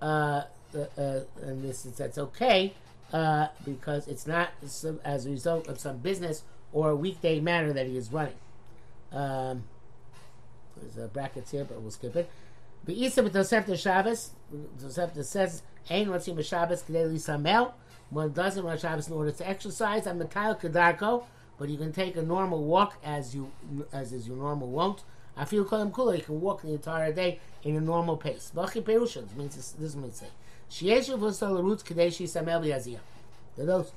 Uh, 0.00 0.42
uh, 0.74 1.20
and 1.42 1.62
this 1.62 1.86
is 1.86 1.96
that's 1.96 2.18
okay 2.18 2.74
uh, 3.12 3.48
because 3.64 4.08
it's 4.08 4.26
not 4.26 4.50
some, 4.66 5.00
as 5.04 5.26
a 5.26 5.30
result 5.30 5.68
of 5.68 5.78
some 5.78 5.98
business 5.98 6.42
or 6.72 6.90
a 6.90 6.96
weekday 6.96 7.40
matter 7.40 7.72
that 7.72 7.86
he 7.86 7.96
is 7.96 8.12
running. 8.12 8.34
Um, 9.12 9.64
there's 10.76 11.08
brackets 11.10 11.50
here, 11.50 11.64
but 11.64 11.80
we'll 11.80 11.90
skip 11.90 12.16
it. 12.16 12.28
Be'isa 12.84 13.22
b'tosefta 13.22 13.78
Shabbos, 13.78 14.30
Tosefta 14.78 15.24
says, 15.24 15.62
Ein 15.88 16.06
rotzim 16.06 16.36
b'Shabbos 16.36 16.84
k'dei 16.84 17.10
lisamel. 17.10 17.72
One 18.10 18.32
doesn't 18.32 18.64
run 18.64 18.78
Shabbos 18.78 19.08
in 19.08 19.14
order 19.14 19.32
to 19.32 19.48
exercise. 19.48 20.06
I'm 20.06 20.20
Matayel 20.20 20.60
kedarko, 20.60 21.24
but 21.58 21.68
you 21.68 21.78
can 21.78 21.92
take 21.92 22.16
a 22.16 22.22
normal 22.22 22.62
walk 22.64 22.98
as 23.02 23.34
you 23.34 23.50
as 23.92 24.12
is 24.12 24.28
your 24.28 24.36
normal 24.36 24.68
wont. 24.68 25.02
I 25.36 25.44
feel 25.44 25.64
kolam 25.64 25.90
kula. 25.90 26.16
You 26.16 26.24
can 26.24 26.40
walk 26.40 26.62
the 26.62 26.72
entire 26.72 27.12
day 27.12 27.40
in 27.62 27.76
a 27.76 27.80
normal 27.80 28.16
pace. 28.16 28.50
Perushan 28.54 29.34
means 29.36 29.56
this, 29.56 29.72
this 29.72 29.94
means 29.94 30.16
say. 30.16 30.28
Shieshu 30.70 31.18
v'sol 31.18 31.62
roots 31.62 31.82
k'dei 31.82 32.08
shisamel 32.08 32.62
b'yaziyah. 32.64 33.00
There 33.56 33.64
are 33.64 33.66
those 33.66 33.92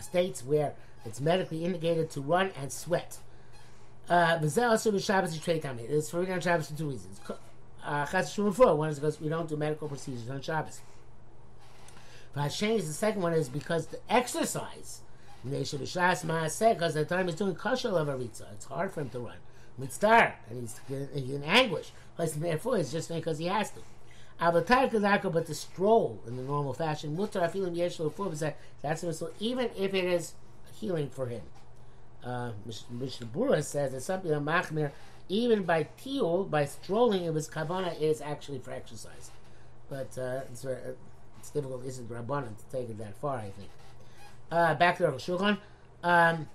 states 0.00 0.44
where 0.44 0.74
it's 1.04 1.20
medically 1.20 1.64
indicated 1.64 2.10
to 2.10 2.20
run 2.20 2.50
and 2.60 2.70
sweat. 2.72 3.18
Uh, 4.08 4.38
It's 4.42 4.54
for 6.10 6.18
on 6.20 6.40
Shabbos 6.40 6.70
for 6.70 6.78
two 6.78 6.88
reasons. 6.88 7.20
Uh, 7.84 8.06
one 8.74 8.90
is 8.90 8.98
because 8.98 9.20
we 9.20 9.28
don't 9.28 9.48
do 9.48 9.56
medical 9.56 9.88
procedures 9.88 10.28
on 10.30 10.40
Shabbos. 10.40 10.80
Vashen 12.36 12.76
is 12.76 12.86
the 12.86 12.92
second 12.94 13.22
one 13.22 13.32
is 13.32 13.48
because 13.48 13.86
the 13.86 13.98
exercise. 14.08 15.00
Because 15.44 15.72
the 15.72 17.06
time 17.08 17.28
is 17.28 17.34
doing 17.34 17.54
kosher 17.54 17.90
lavaritza, 17.90 18.52
it's 18.52 18.66
hard 18.66 18.92
for 18.92 19.00
him 19.02 19.10
to 19.10 19.20
run. 19.20 19.36
Mitzvah, 19.78 20.34
and 20.50 20.60
he's, 20.60 20.80
he's 21.14 21.30
in 21.34 21.44
anguish. 21.44 21.92
Plus, 22.16 22.32
therefore, 22.32 22.78
it's 22.78 22.92
just 22.92 23.08
because 23.08 23.38
he 23.38 23.46
has 23.46 23.70
to. 23.70 23.80
But 24.40 24.66
to 24.66 25.54
stroll 25.54 26.20
in 26.26 26.36
the 26.36 26.42
normal 26.42 26.72
fashion, 26.72 27.16
that's 27.16 29.04
even 29.40 29.70
if 29.76 29.94
it 29.94 30.04
is 30.04 30.34
healing 30.72 31.10
for 31.10 31.26
him 31.26 31.42
uh, 32.24 32.50
Mishnah 32.90 33.62
says 33.62 33.92
that 33.92 34.02
something 34.02 34.30
of 34.30 34.42
machmir, 34.42 34.90
even 35.28 35.62
by 35.62 35.88
tiul, 36.02 36.48
by 36.48 36.64
strolling, 36.64 37.24
it 37.24 37.32
was 37.32 37.48
kavana 37.48 37.98
is 38.00 38.20
actually 38.20 38.58
for 38.58 38.72
exercise. 38.72 39.30
But 39.88 40.16
uh, 40.18 40.40
it's, 40.50 40.64
uh, 40.64 40.94
it's 41.38 41.50
difficult, 41.50 41.84
isn't 41.84 42.08
rabbanon 42.10 42.56
to 42.56 42.76
take 42.76 42.90
it 42.90 42.98
that 42.98 43.16
far. 43.16 43.38
I 43.38 43.50
think. 43.50 43.70
Uh, 44.50 44.74
back 44.74 44.96
to 44.98 45.04
the 45.04 45.12
Shulchan. 45.12 45.58
Um, 46.02 46.48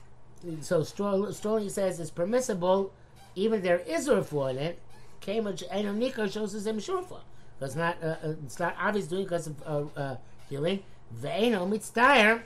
so 0.62 0.84
stroll, 0.84 1.32
strolling 1.32 1.70
says 1.70 2.00
is 2.00 2.12
permissible, 2.12 2.92
even 3.36 3.62
there 3.62 3.80
is 3.80 4.08
a 4.08 4.16
refuah 4.16 4.52
in 4.52 4.58
it. 4.58 4.80
Kamach 5.22 5.64
and 5.72 6.02
Nikar 6.02 6.32
shows 6.32 6.54
us 6.56 6.66
a 6.66 6.74
mishurfa. 6.74 7.20
It's 7.62 7.76
not 7.76 7.98
uh, 8.04 8.16
uh, 8.24 8.36
it's 8.46 8.60
not 8.60 8.76
obvious 8.80 9.08
doing 9.08 9.24
because 9.24 9.48
of 9.48 9.56
uh, 9.66 10.00
uh, 10.00 10.16
healing. 10.50 10.84
Ve'eno 11.22 11.70
mitzdayer 11.70 12.42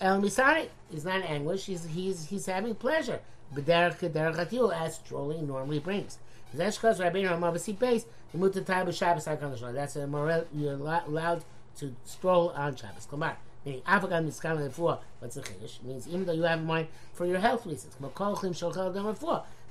El 0.00 0.20
Misari 0.22 0.68
is 0.92 1.04
not 1.04 1.16
in 1.16 1.22
anguish, 1.24 1.66
he's, 1.66 1.84
he's, 1.86 2.26
he's 2.26 2.46
having 2.46 2.74
pleasure. 2.74 3.20
as 3.56 4.94
strolling 4.94 5.46
normally 5.46 5.78
brings. 5.80 6.18
That's 6.54 6.78
Rabbeinu 6.78 7.30
Ramavasi 7.30 7.78
base, 7.78 8.06
the 8.32 8.38
Mutatai 8.38 8.86
B'Shabbos 8.86 9.26
HaKadosh 9.26 9.74
That's 9.74 9.96
a 9.96 10.06
moral, 10.06 10.44
you're 10.54 10.74
allowed 10.74 11.44
to 11.78 11.94
stroll 12.04 12.50
on 12.50 12.76
Shabbos. 12.76 13.06
Klamar. 13.10 13.36
Meaning, 13.64 13.82
Afagan 13.82 14.28
Miskam 14.28 14.58
Lefua, 14.58 15.00
what's 15.18 15.34
the 15.34 15.40
Chiddush? 15.42 15.82
means 15.82 16.06
even 16.06 16.24
though 16.24 16.32
you 16.32 16.44
have 16.44 16.62
mind 16.64 16.86
for 17.12 17.26
your 17.26 17.40
health 17.40 17.66
reasons. 17.66 17.96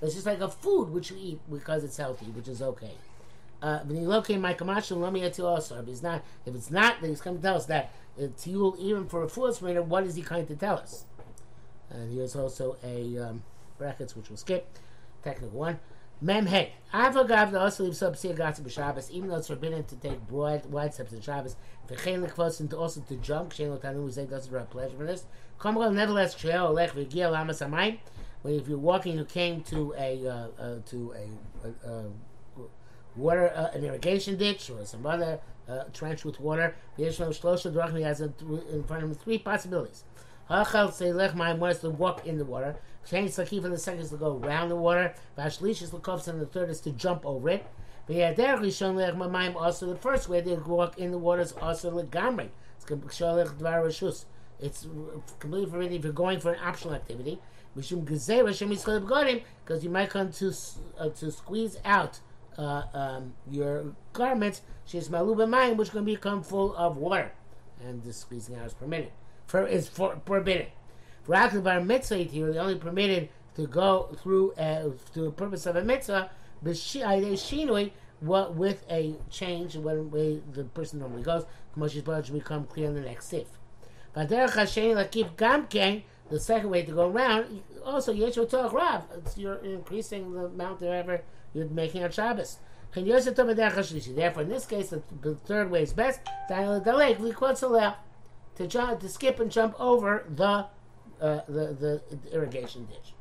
It's 0.02 0.14
just 0.14 0.26
like 0.26 0.40
a 0.42 0.50
food 0.50 0.90
which 0.90 1.12
you 1.12 1.18
eat 1.20 1.40
because 1.52 1.84
it's 1.84 1.98
healthy, 1.98 2.28
which 2.28 2.48
is 2.48 2.62
okay. 2.62 2.92
Uh, 3.62 3.80
you 3.90 4.14
if 4.14 4.30
it's 4.30 6.04
not, 6.04 6.24
if 6.46 6.56
it's 6.56 6.72
not, 6.72 7.02
then 7.02 7.10
he's 7.10 7.22
coming 7.22 7.40
to 7.40 7.44
tell 7.44 7.56
us 7.56 7.66
that 7.66 7.92
Tiul, 8.20 8.78
even 8.80 9.08
for 9.08 9.24
a 9.24 9.30
full 9.30 9.52
rainer, 9.62 9.82
what 9.82 10.04
is 10.04 10.16
he 10.16 10.22
coming 10.22 10.46
to 10.48 10.56
tell 10.56 10.78
us? 10.78 11.06
And 11.90 12.12
here's 12.14 12.36
also 12.36 12.78
a 12.84 13.18
um, 13.18 13.44
brackets 13.78 14.16
which 14.16 14.30
we'll 14.30 14.38
skip. 14.38 14.78
Technical 15.24 15.58
one. 15.58 15.80
Mem 16.20 16.48
hey, 16.48 16.74
Avagav 16.94 17.52
the 17.52 17.60
also 17.60 17.84
leave 17.84 17.92
leaves 17.92 18.02
up 18.02 18.16
Gatsa 18.16 18.62
b'Shabbos, 18.62 19.12
even 19.12 19.30
though 19.30 19.36
it's 19.36 19.48
forbidden 19.48 19.84
to 19.84 19.96
take 19.96 20.28
broad, 20.28 20.66
wide 20.66 20.94
steps 20.94 21.14
in 21.14 21.22
Shabbos. 21.22 21.56
V'chein 21.88 22.28
lekvos 22.28 22.60
and 22.60 22.74
also 22.74 23.02
to 23.02 23.16
jump. 23.18 23.54
Shein 23.54 23.70
lo 23.70 23.78
tanu 23.78 24.04
we 24.04 24.12
say 24.12 24.26
doesn't 24.26 24.52
have 24.52 24.70
pleasure 24.72 24.98
for 24.98 25.06
this. 25.06 25.26
Kamgal 25.60 25.94
nevertheless 25.94 26.36
she'el 26.36 26.74
olech 26.74 26.92
v'gia 26.92 27.32
lamas 27.32 27.62
amayim. 27.62 28.00
If 28.46 28.68
you're 28.68 28.78
walking, 28.78 29.18
you 29.18 29.26
came 29.26 29.62
to 29.64 29.94
a 29.98 30.28
uh, 30.28 30.48
uh, 30.62 30.76
to 30.86 31.14
a, 31.14 31.30
water, 33.18 33.52
uh, 33.56 33.76
an 33.76 33.84
irrigation 33.84 34.38
ditch 34.38 34.70
or 34.70 34.86
some 34.86 35.06
other 35.06 35.40
uh, 35.68 35.84
trench 35.94 36.24
with 36.24 36.40
water. 36.40 36.76
He 36.96 37.04
has 37.04 37.20
in 37.20 37.24
front 37.28 39.04
of 39.04 39.10
him 39.10 39.16
three 39.16 39.38
possibilities. 39.40 40.04
Hachal 40.50 40.90
Seilech 40.90 41.34
Mayim 41.34 41.58
one 41.58 41.72
is 41.72 41.80
to 41.80 41.90
walk 41.90 42.26
in 42.26 42.38
the 42.38 42.46
water. 42.46 42.78
Shani 43.06 43.26
Sakif 43.26 43.66
and 43.66 43.74
the 43.74 43.78
second 43.78 44.02
is 44.02 44.12
to 44.12 44.18
go 44.18 44.38
around 44.38 44.70
the 44.70 44.76
water. 44.76 45.14
Vashlish 45.36 45.82
is 45.82 45.92
Lakovs 45.92 46.28
and 46.28 46.40
the 46.40 46.46
third 46.46 46.70
is 46.70 46.80
to 46.82 46.92
jump 46.92 47.26
over 47.26 47.50
it. 47.50 47.66
V'yaderech 48.08 48.60
Lishon 48.60 48.96
Lech 48.96 49.56
also 49.56 49.88
the 49.88 49.96
first 49.98 50.30
way 50.30 50.42
to 50.42 50.56
walk 50.56 50.98
in 50.98 51.12
the 51.12 51.18
water 51.18 51.42
is 51.42 51.52
also 51.54 51.92
Legamri. 51.92 52.50
It's. 52.80 54.26
It's 54.60 54.88
completely 55.40 55.70
forbidden 55.70 55.98
if 55.98 56.04
you're 56.04 56.14
going 56.14 56.40
for 56.40 56.52
an 56.52 56.60
optional 56.64 56.96
activity. 56.96 57.40
Because 57.76 57.92
you 59.84 59.90
might 59.90 60.10
come 60.10 60.32
to 60.32 60.54
uh, 61.00 61.10
to 61.10 61.32
squeeze 61.32 61.78
out 61.86 62.20
uh, 62.58 62.84
um, 62.94 63.34
your 63.50 63.94
garments, 64.14 64.62
she's 64.86 65.10
maluba 65.10 65.48
mine, 65.48 65.78
which 65.78 65.92
can 65.92 66.06
become 66.06 66.42
full 66.42 66.76
of 66.76 66.98
water, 66.98 67.32
and 67.86 68.04
the 68.04 68.14
squeezing 68.14 68.56
out 68.56 68.66
is 68.66 68.74
permitted. 68.74 69.12
For 69.46 69.66
is 69.68 69.88
for, 69.88 70.20
forbidden. 70.26 70.68
For 71.24 71.36
actually 71.36 71.62
bar 71.62 71.82
mitzvah 71.82 72.26
they 72.26 72.58
only 72.58 72.76
permitted 72.76 73.30
to 73.56 73.68
go 73.68 74.16
through 74.22 74.54
uh, 74.54 74.90
to 75.14 75.22
the 75.22 75.32
purpose 75.32 75.66
of 75.66 75.76
a 75.76 75.84
mitzvah, 75.84 76.30
but 76.64 76.74
shinui 76.74 77.92
what 78.20 78.56
with 78.56 78.84
a 78.90 79.16
change 79.30 79.76
when 79.76 80.10
way 80.10 80.42
the 80.54 80.64
person 80.64 81.00
normally 81.00 81.24
goes. 81.24 81.46
Moshe's 81.76 82.02
blood 82.02 82.26
should 82.26 82.34
become 82.34 82.66
clear 82.66 82.88
in 82.88 82.96
the 82.96 83.02
next 83.02 83.28
sif. 83.28 83.48
But 84.14 84.30
there 84.30 84.48
lakif 84.48 85.36
gamken, 85.36 86.04
the 86.30 86.40
second 86.40 86.70
way 86.70 86.84
to 86.84 86.92
go 86.92 87.10
around, 87.10 87.62
also 87.86 88.14
yeshu 88.14 88.50
talk 88.50 88.74
rav. 88.74 89.04
You're 89.36 89.56
increasing 89.56 90.34
the 90.34 90.46
amount 90.46 90.82
of 90.82 90.90
ever 90.90 91.22
you're 91.54 91.68
making 91.68 92.04
on 92.04 92.12
Shabbos. 92.12 92.58
Therefore, 92.94 94.44
in 94.44 94.50
this 94.50 94.66
case, 94.66 94.90
the, 94.90 95.04
the 95.22 95.36
third 95.36 95.70
way 95.70 95.84
is 95.84 95.94
best. 95.94 96.20
To 98.56 98.68
jump, 98.68 99.00
to 99.02 99.10
skip 99.10 99.40
and 99.40 99.52
jump 99.52 99.80
over 99.80 100.26
the 100.36 100.66
uh, 101.22 101.42
the, 101.48 101.74
the 101.80 102.02
irrigation 102.32 102.86
ditch. 102.86 103.14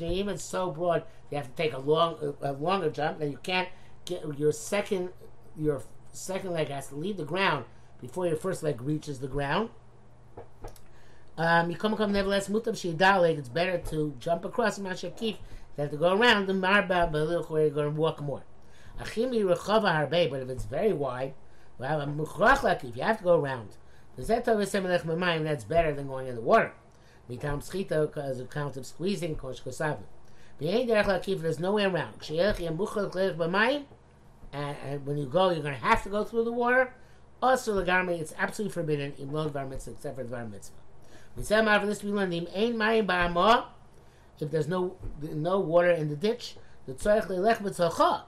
Even 0.00 0.38
so 0.38 0.70
broad, 0.70 1.04
you 1.30 1.36
have 1.36 1.46
to 1.46 1.52
take 1.62 1.72
a 1.72 1.78
long, 1.78 2.34
a 2.42 2.52
longer 2.52 2.90
jump. 2.90 3.18
Then 3.18 3.30
you 3.30 3.38
can't 3.42 3.68
get 4.04 4.24
your 4.38 4.52
second, 4.52 5.10
your 5.56 5.82
second 6.12 6.50
leg 6.50 6.68
has 6.68 6.88
to 6.88 6.96
leave 6.96 7.16
the 7.16 7.24
ground 7.24 7.64
before 8.00 8.26
your 8.26 8.36
first 8.36 8.62
leg 8.62 8.80
reaches 8.82 9.20
the 9.20 9.28
ground. 9.28 9.70
Um, 11.36 11.70
you 11.70 11.76
come 11.76 11.96
come 11.96 12.12
nevertheless 12.12 12.48
mutab 12.48 12.74
shidaleg. 12.74 13.38
It's 13.38 13.48
better 13.48 13.78
to 13.90 14.14
jump 14.18 14.44
across 14.44 14.78
mashakif 14.78 15.36
than 15.76 15.90
to 15.90 15.96
go 15.96 16.12
around 16.16 16.46
the 16.46 16.52
marba 16.52 17.10
where 17.48 17.62
you're 17.62 17.70
going 17.70 17.94
to 17.94 18.00
walk 18.00 18.20
more. 18.20 18.42
Achimi 19.00 19.44
rechava 19.44 19.94
harbe, 19.94 20.30
but 20.30 20.42
if 20.42 20.48
it's 20.48 20.64
very 20.64 20.92
wide, 20.92 21.34
well, 21.78 22.00
if 22.00 22.08
you 22.84 23.02
have 23.02 23.18
to 23.18 23.24
go 23.24 23.38
around, 23.38 23.68
that's 24.16 25.64
better 25.64 25.94
than 25.94 26.08
going 26.08 26.26
in 26.26 26.34
the 26.34 26.40
water. 26.40 26.72
Mitam 27.30 27.62
schita 27.62 28.16
as 28.16 28.40
a 28.40 28.44
count 28.44 28.76
of 28.76 28.84
squeezing 28.84 29.36
kosh 29.36 29.62
kosav. 29.62 29.98
There's 30.58 31.60
no 31.60 31.72
way 31.72 31.84
around. 31.84 32.14
And, 34.52 34.76
and 34.84 35.06
when 35.06 35.18
you 35.18 35.26
go, 35.26 35.50
you're 35.50 35.62
going 35.62 35.74
to 35.74 35.80
have 35.80 36.02
to 36.02 36.08
go 36.08 36.24
through 36.24 36.44
the 36.44 36.52
water. 36.52 36.92
Also, 37.40 37.74
garment 37.84 38.20
it's 38.20 38.34
absolutely 38.36 38.72
forbidden 38.72 39.14
in 39.18 39.30
low 39.30 39.46
environments 39.46 39.86
except 39.86 40.16
for 40.16 40.24
the 40.24 40.28
var 40.28 40.44
mitzvah. 40.44 40.74
We 41.36 41.44
said 41.44 41.64
for 41.80 41.86
this 41.86 42.02
we 42.02 42.10
learned 42.10 42.48
ain 42.52 42.74
mayim 42.74 43.06
ba'amah. 43.06 43.66
If 44.40 44.50
there's 44.50 44.68
no 44.68 44.96
no 45.20 45.60
water 45.60 45.90
in 45.90 46.08
the 46.08 46.16
ditch, 46.16 46.56
the 46.86 46.94
tzarich 46.94 47.26
lelech. 47.26 48.22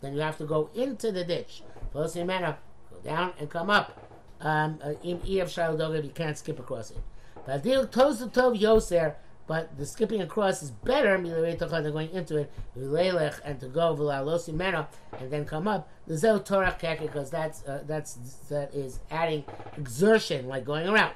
Then 0.00 0.14
you 0.14 0.20
have 0.20 0.38
to 0.38 0.44
go 0.44 0.70
into 0.74 1.12
the 1.12 1.24
ditch. 1.24 1.62
The 1.92 2.24
manner, 2.24 2.56
go 2.90 2.98
down 3.00 3.32
and 3.38 3.50
come 3.50 3.70
up. 3.70 3.98
Um, 4.40 4.78
uh, 4.82 4.90
Shalodogav, 4.90 6.04
you 6.04 6.10
can't 6.10 6.38
skip 6.38 6.58
across 6.58 6.90
it. 6.90 6.98
But 7.44 7.62
Adil 7.62 7.90
Tos 7.90 8.22
Tov 8.22 8.58
Yoser, 8.60 9.14
but 9.48 9.76
the 9.78 9.86
skipping 9.86 10.20
across 10.20 10.62
is 10.62 10.70
better 10.70 11.16
than 11.16 11.92
going 11.92 12.10
into 12.10 12.36
it, 12.36 12.52
and 12.76 13.58
to 13.60 13.68
go 13.68 13.96
v'lalosi 13.96 14.52
mena 14.52 14.86
and 15.18 15.30
then 15.30 15.46
come 15.46 15.66
up. 15.66 15.88
The 16.06 16.18
zel 16.18 16.38
Torah 16.40 16.76
keke 16.80 17.00
because 17.00 17.30
that's 17.30 17.64
uh, 17.66 17.82
that's 17.86 18.14
that 18.50 18.74
is 18.74 19.00
adding 19.10 19.44
exertion 19.78 20.46
like 20.46 20.66
going 20.66 20.86
around. 20.86 21.14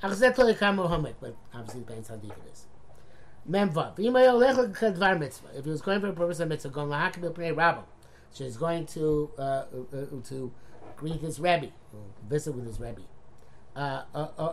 But 0.00 0.10
obviously 0.10 1.80
depends 1.80 2.08
how 2.08 2.16
deep 2.16 2.32
it 2.32 2.50
is. 2.50 2.64
Memvav. 3.48 3.98
If 3.98 5.64
he 5.64 5.70
was 5.70 5.82
going 5.82 6.00
for 6.00 6.08
a 6.08 6.12
purpose 6.14 6.40
of 6.40 6.48
mitzvah, 6.48 6.70
going 6.70 6.88
lahakim 6.88 7.20
b'pnei 7.30 7.54
rabbi, 7.54 7.82
so 8.30 8.44
he's 8.44 8.56
going 8.56 8.86
to 8.86 9.30
uh, 9.38 9.42
uh, 9.42 9.66
to 10.28 10.50
greet 10.96 11.20
his 11.20 11.38
rabbi, 11.38 11.68
visit 12.26 12.54
with 12.54 12.64
his 12.66 12.80
rabbi. 12.80 13.02
Uh, 13.76 14.02
uh, 14.14 14.28
uh, 14.38 14.52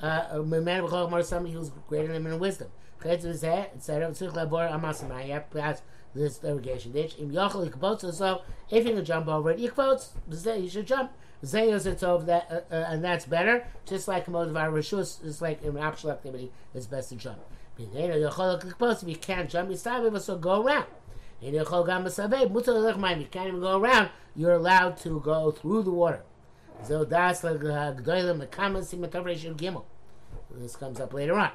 misha 0.00 0.28
gadol 0.30 0.44
man 0.44 0.82
b'chol 0.84 1.24
somebody 1.24 1.54
who's 1.54 1.70
greater 1.88 2.08
than 2.08 2.16
him 2.16 2.26
in 2.26 2.38
wisdom. 2.38 2.68
You 3.04 3.10
have 3.10 3.22
this 6.14 6.42
irrigation 6.42 6.92
ditch. 6.92 7.14
Im 7.18 7.30
yochel 7.30 7.70
yikbotz 7.70 8.14
so 8.14 8.42
if 8.70 8.86
you 8.86 8.94
can 8.94 9.04
jump 9.04 9.28
over 9.28 9.50
it, 9.50 9.58
yikbotz. 9.58 10.08
You 10.62 10.68
should 10.68 10.86
jump. 10.86 11.12
Zayos 11.44 11.86
it's 11.86 12.02
over 12.02 12.24
that, 12.24 12.48
uh, 12.50 12.74
uh, 12.74 12.86
and 12.88 13.04
that's 13.04 13.26
better. 13.26 13.66
Just 13.84 14.08
like 14.08 14.26
Modavar 14.26 14.72
Rishus, 14.72 15.22
just 15.22 15.42
like 15.42 15.62
in 15.62 15.76
actual 15.76 16.10
activity, 16.10 16.50
it's 16.74 16.86
best 16.86 17.10
to 17.10 17.16
jump. 17.16 17.38
If 17.78 19.06
you 19.06 19.16
can't 19.16 19.50
jump, 19.50 19.70
you 19.70 19.76
stop 19.76 20.16
so 20.18 20.38
go 20.38 20.62
around. 20.62 20.86
You 21.42 21.52
can't 21.52 23.48
even 23.48 23.60
go 23.60 23.78
around. 23.78 24.08
You're 24.34 24.54
allowed 24.54 24.96
to 24.98 25.20
go 25.20 25.50
through 25.50 25.82
the 25.82 25.90
water. 25.90 26.22
This 30.58 30.76
comes 30.76 31.00
up 31.00 31.12
later 31.12 31.34
on. 31.38 31.50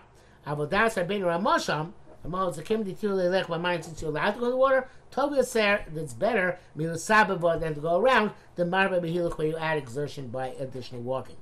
Avodas 0.45 0.95
Rabbeinu 0.95 1.23
Ramosham, 1.23 1.91
Amol 2.25 2.55
Zakim 2.55 2.83
Ditil 2.83 3.15
Lelech, 3.15 3.61
mind 3.61 3.85
since 3.85 4.01
you're 4.01 4.11
allowed 4.11 4.31
to 4.31 4.39
go 4.39 4.45
in 4.45 4.51
the 4.51 4.57
water, 4.57 4.87
Tobias 5.11 5.51
Ser, 5.51 5.85
that's 5.93 6.13
better, 6.13 6.59
Milusababa, 6.77 7.59
than 7.59 7.75
to 7.75 7.81
go 7.81 7.99
around, 7.99 8.31
the 8.55 8.63
Marba 8.63 9.01
Behilach, 9.01 9.37
where 9.37 9.47
you 9.47 9.57
add 9.57 9.77
exertion 9.77 10.29
by 10.29 10.47
additional 10.59 11.01
walking. 11.01 11.37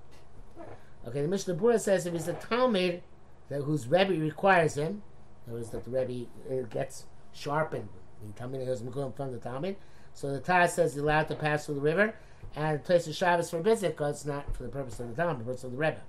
Okay, 1.07 1.21
the 1.21 1.27
Mishnah 1.27 1.55
Berurah 1.55 1.79
says 1.79 2.05
if 2.05 2.13
he's 2.13 2.27
a 2.27 2.33
Talmud 2.33 3.01
that, 3.49 3.61
whose 3.61 3.87
Rebbe 3.87 4.13
requires 4.13 4.75
him, 4.75 5.01
in 5.47 5.53
other 5.53 5.63
that 5.63 5.85
the 5.85 5.91
Rebbe 5.91 6.29
uh, 6.49 6.63
gets 6.67 7.05
sharpened, 7.31 7.89
the 8.25 8.33
Talmud 8.33 8.67
is 8.67 8.81
from 8.81 9.31
the 9.31 9.39
Talmud, 9.39 9.75
so 10.13 10.31
the 10.31 10.39
Taz 10.39 10.71
says 10.71 10.93
he's 10.93 11.01
allowed 11.01 11.27
to 11.29 11.35
pass 11.35 11.65
through 11.65 11.75
the 11.75 11.81
river, 11.81 12.15
and 12.55 12.83
place 12.83 13.07
of 13.07 13.15
Shabbos 13.15 13.53
it 13.53 13.81
because 13.81 14.15
it's 14.15 14.25
not 14.25 14.55
for 14.55 14.63
the 14.63 14.69
purpose 14.69 14.99
of 14.99 15.09
the 15.09 15.21
Talmud, 15.21 15.39
but 15.39 15.45
purpose 15.45 15.63
of 15.63 15.71
the 15.71 15.77
Rebbe. 15.77 16.01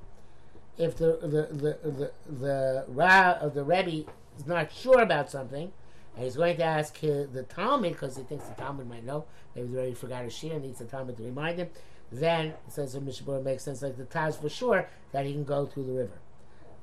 If 0.79 0.97
the 0.97 1.19
the 1.21 1.55
the 1.55 1.91
the, 1.91 2.13
the 2.33 2.85
Ra 2.89 3.33
of 3.41 3.55
the 3.55 3.65
Rebbe 3.65 4.11
is 4.39 4.47
not 4.47 4.73
sure 4.73 5.01
about 5.01 5.31
something, 5.31 5.73
and 6.15 6.25
he's 6.25 6.37
going 6.37 6.57
to 6.57 6.65
ask 6.65 6.97
his, 6.99 7.29
the 7.31 7.43
Talmud 7.43 7.93
because 7.93 8.17
he 8.17 8.23
thinks 8.23 8.47
the 8.47 8.55
Talmud 8.55 8.89
might 8.89 9.05
know, 9.05 9.27
maybe 9.55 9.69
the 9.69 9.83
Rebbe 9.83 9.97
forgot 9.97 10.25
his 10.25 10.35
shir 10.35 10.53
and 10.53 10.63
needs 10.63 10.79
the 10.79 10.87
Talmud 10.87 11.17
to 11.19 11.23
remind 11.23 11.59
him, 11.59 11.69
then 12.11 12.55
says 12.69 12.95
the 12.95 13.01
Mishnah 13.01 13.41
makes 13.41 13.63
sense 13.65 13.83
like 13.83 13.97
the 13.97 14.05
Taz 14.05 14.41
for 14.41 14.49
sure 14.49 14.89
that 15.13 15.27
he 15.27 15.33
can 15.33 15.45
go 15.45 15.67
through 15.67 15.85
the 15.85 15.93
river. 15.93 16.19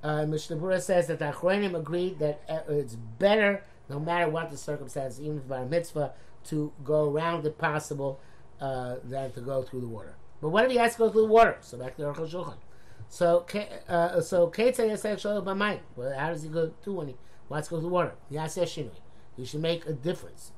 Uh, 0.04 0.26
Mishnah 0.26 0.80
says 0.80 1.08
that 1.08 1.20
the 1.20 1.26
Achronim 1.26 1.76
agreed 1.76 2.20
that 2.20 2.42
uh, 2.48 2.60
it's 2.70 2.96
better, 2.96 3.64
no 3.90 4.00
matter 4.00 4.30
what 4.30 4.52
the 4.52 4.58
circumstances, 4.58 5.20
even 5.20 5.38
if 5.38 5.48
by 5.48 5.60
a 5.60 5.66
mitzvah, 5.66 6.14
to 6.46 6.72
go 6.84 7.10
around 7.10 7.46
if 7.46 7.58
possible 7.58 8.20
uh, 8.60 8.96
than 9.04 9.32
to 9.34 9.42
go 9.42 9.64
through 9.64 9.82
the 9.82 9.88
water. 9.88 10.16
But 10.42 10.50
what 10.50 10.66
if 10.66 10.72
he 10.72 10.78
has 10.78 10.94
to 10.94 11.00
go 11.00 11.10
through 11.10 11.22
the 11.22 11.28
water? 11.28 11.58
So 11.62 11.78
back 11.78 11.96
to 11.96 12.04
the 12.04 12.14
Aruch 12.14 12.32
Shulchan. 12.32 12.58
So, 13.10 13.46
uh, 13.88 14.22
so 14.22 14.48
Ketzah 14.48 14.90
Yasek 14.92 15.20
Shalom 15.20 15.46
B'Mayim. 15.46 15.80
Well, 15.96 16.18
how 16.18 16.30
does 16.30 16.44
he 16.44 16.50
go 16.50 16.72
through 16.84 16.94
when 16.94 17.08
he 17.08 17.16
wants 17.50 17.68
to 17.70 17.76
go 17.76 17.80
through 17.80 17.90
the 17.90 17.94
water? 17.94 18.14
Yaseh 18.32 18.64
Shinui. 18.64 19.00
You 19.38 19.46
should 19.46 19.62
make 19.62 19.86
a 19.86 19.94
difference. 19.94 20.52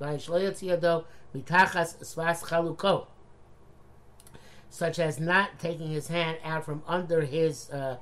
Such 4.69 4.99
as 4.99 5.19
not 5.19 5.59
taking 5.59 5.88
his 5.88 6.07
hand 6.07 6.38
out 6.43 6.65
from 6.65 6.83
under 6.88 7.21
his 7.21 7.69
uh, 7.71 7.97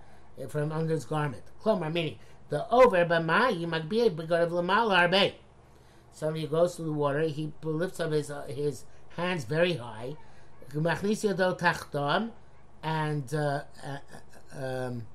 from 0.48 0.72
under 0.72 0.94
his 0.94 1.06
garment. 1.06 1.44
Klomar, 1.64 1.92
meaning 1.92 2.20
the 2.50 2.70
over 2.70 3.04
b'mayi 3.06 3.66
magbiye 3.66 4.16
b'gorav 4.16 4.52
l'mal 4.52 4.90
harbe. 4.90 5.34
Somebody 6.12 6.48
goes 6.48 6.76
through 6.76 6.86
the 6.86 6.94
water, 6.94 7.22
he 7.22 7.54
lifts 7.64 8.00
up 8.00 8.12
his 8.12 8.30
uh, 8.30 8.46
his 8.48 8.86
hands 9.18 9.44
very 9.44 9.74
high. 9.74 10.16
And 12.84 13.34
uh, 13.34 13.62
uh, 13.84 13.98
um, 14.56 15.06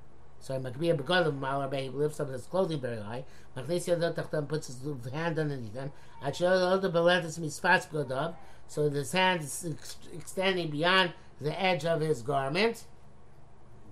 sorry, 0.40 0.60
Makbiya 0.60 0.98
Begolim 0.98 1.38
Malarbeh 1.38 1.94
lifts 1.94 2.20
up 2.20 2.28
his 2.30 2.46
clothing 2.46 2.80
very 2.80 3.00
high. 3.00 3.24
Machnis 3.56 3.86
Yadot 3.86 4.14
Tachtam 4.14 4.48
puts 4.48 4.66
his 4.66 5.12
hand 5.12 5.38
underneath 5.38 5.72
them. 5.72 5.92
Achel 6.22 6.80
the 6.80 6.90
Beletis 6.90 7.38
Misfats 7.38 7.88
Godov. 7.88 8.34
So 8.66 8.90
his 8.90 9.12
hand 9.12 9.42
is 9.42 9.66
extending 10.14 10.70
beyond 10.70 11.12
the 11.40 11.58
edge 11.60 11.84
of 11.84 12.00
his 12.00 12.22
garment. 12.22 12.84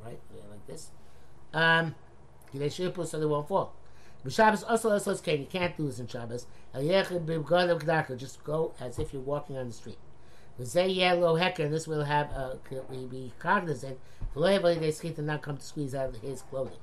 Right, 0.04 0.18
like 0.50 0.66
this. 0.66 0.88
Um, 1.52 1.94
so 2.52 3.20
they 3.20 3.26
won't 3.26 3.48
fall. 3.48 3.74
Shabbos 4.28 4.62
also 4.62 4.96
says 4.98 5.20
okay, 5.20 5.36
you 5.36 5.46
can't 5.46 5.76
do 5.76 5.86
this 5.86 5.98
in 5.98 6.06
Shabbos. 6.06 6.46
Just 6.74 8.44
go 8.44 8.74
as 8.80 8.98
if 8.98 9.12
you're 9.12 9.22
walking 9.22 9.56
on 9.56 9.68
the 9.68 9.72
street. 9.72 9.98
hecker, 10.58 11.68
this 11.68 11.86
will 11.88 12.04
have 12.04 12.30
uh, 12.32 12.56
be 13.08 13.32
cognizant. 13.38 13.98
They 14.36 14.90
skate 14.90 15.16
to 15.16 15.22
not 15.22 15.42
come 15.42 15.56
to 15.56 15.64
squeeze 15.64 15.94
out 15.94 16.14
his 16.16 16.42
clothing. 16.42 16.76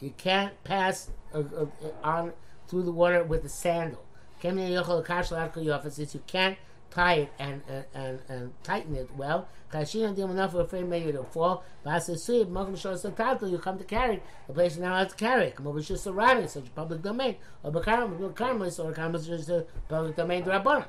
You 0.00 0.14
can't 0.16 0.64
pass 0.64 1.10
uh, 1.34 1.38
uh, 1.40 1.66
on 2.02 2.32
through 2.66 2.84
the 2.84 2.92
water 2.92 3.22
with 3.22 3.44
a 3.44 3.50
sandal. 3.50 4.02
You 4.42 6.22
can't 6.26 6.58
tie 6.93 7.13
it 7.13 7.31
and 7.39 7.61
and, 7.67 7.85
and, 7.93 8.19
and 8.29 8.63
tighten 8.63 8.95
it 8.95 9.09
well. 9.15 9.47
Kashina 9.71 10.15
dim 10.15 10.31
enough 10.31 10.53
we're 10.53 10.61
afraid 10.61 10.87
maybe 10.87 11.09
it'll 11.09 11.23
fall. 11.23 11.63
But 11.83 11.93
as 11.93 12.09
a 12.09 12.17
sweep, 12.17 12.49
Malcolm 12.49 12.75
shows 12.75 13.03
the 13.03 13.11
title 13.11 13.49
you 13.49 13.57
come 13.57 13.77
to 13.77 13.83
carry. 13.83 14.21
The 14.47 14.53
place 14.53 14.77
now 14.77 14.95
has 14.97 15.09
to 15.09 15.15
carry 15.15 15.45
it. 15.47 15.55
Come 15.55 15.67
over 15.67 15.79
just 15.79 16.07
arriving 16.07 16.47
such 16.47 16.67
a 16.67 16.71
public 16.71 17.01
domain. 17.01 17.35
Or 17.63 17.71
Bakarmas 17.71 18.19
or 18.19 18.93
Karmas 18.93 19.27
just 19.27 19.49
a 19.49 19.65
public 19.87 20.15
domain 20.15 20.43
to 20.45 20.85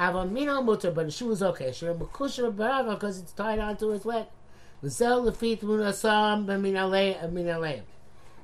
have 0.00 0.14
a 0.14 0.26
Mino 0.26 0.62
Mutter, 0.62 0.90
but 0.92 1.06
the 1.06 1.12
shoe 1.12 1.30
is 1.30 1.42
okay. 1.42 1.72
Sure, 1.72 1.94
Makusha 1.94 2.52
Baraga 2.54 2.94
because 2.94 3.18
it's 3.18 3.32
tied 3.32 3.58
onto 3.58 3.88
his 3.88 4.04
leg. 4.04 4.26
V'zel 4.82 5.30
lefit 5.30 5.60
munasam 5.60 6.46
b'minaleim. 6.46 7.82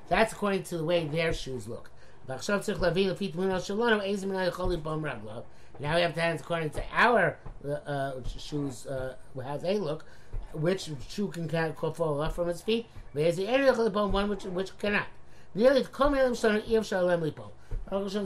That's 0.07 0.33
according 0.33 0.63
to 0.63 0.77
the 0.77 0.85
way 0.85 1.05
their 1.07 1.33
shoes 1.33 1.67
look. 1.67 1.89
ועכשיו 2.27 2.59
צריך 2.61 2.81
להבין 2.81 3.09
לפי 3.09 3.27
תמונה 3.27 3.59
שלנו 3.59 4.01
איזה 4.01 4.27
מנה 4.27 4.45
יכול 4.45 4.73
לבום 4.73 5.05
רגליו 5.05 5.41
now 5.80 5.96
we 5.96 6.02
have 6.02 6.14
to 6.14 6.22
answer 6.22 6.42
according 6.44 6.70
to 6.70 6.82
our 6.92 7.38
uh, 7.64 7.68
uh, 7.70 8.12
shoes 8.38 8.86
uh, 8.86 9.14
has 9.40 9.64
a 9.64 9.78
look, 9.78 10.04
which 10.52 10.90
shoe 11.08 11.28
can, 11.28 11.48
can 11.48 11.72
fall 11.72 12.20
off 12.20 12.34
from 12.34 12.48
his 12.48 12.62
feet. 12.62 12.86
There's 13.14 13.36
the 13.36 13.48
area 13.48 13.70
of 13.70 13.76
the 13.76 13.90
one 13.90 14.28
which 14.28 14.44
which 14.44 14.76
cannot. 14.78 15.06
Nearly 15.54 15.82
the 15.82 15.88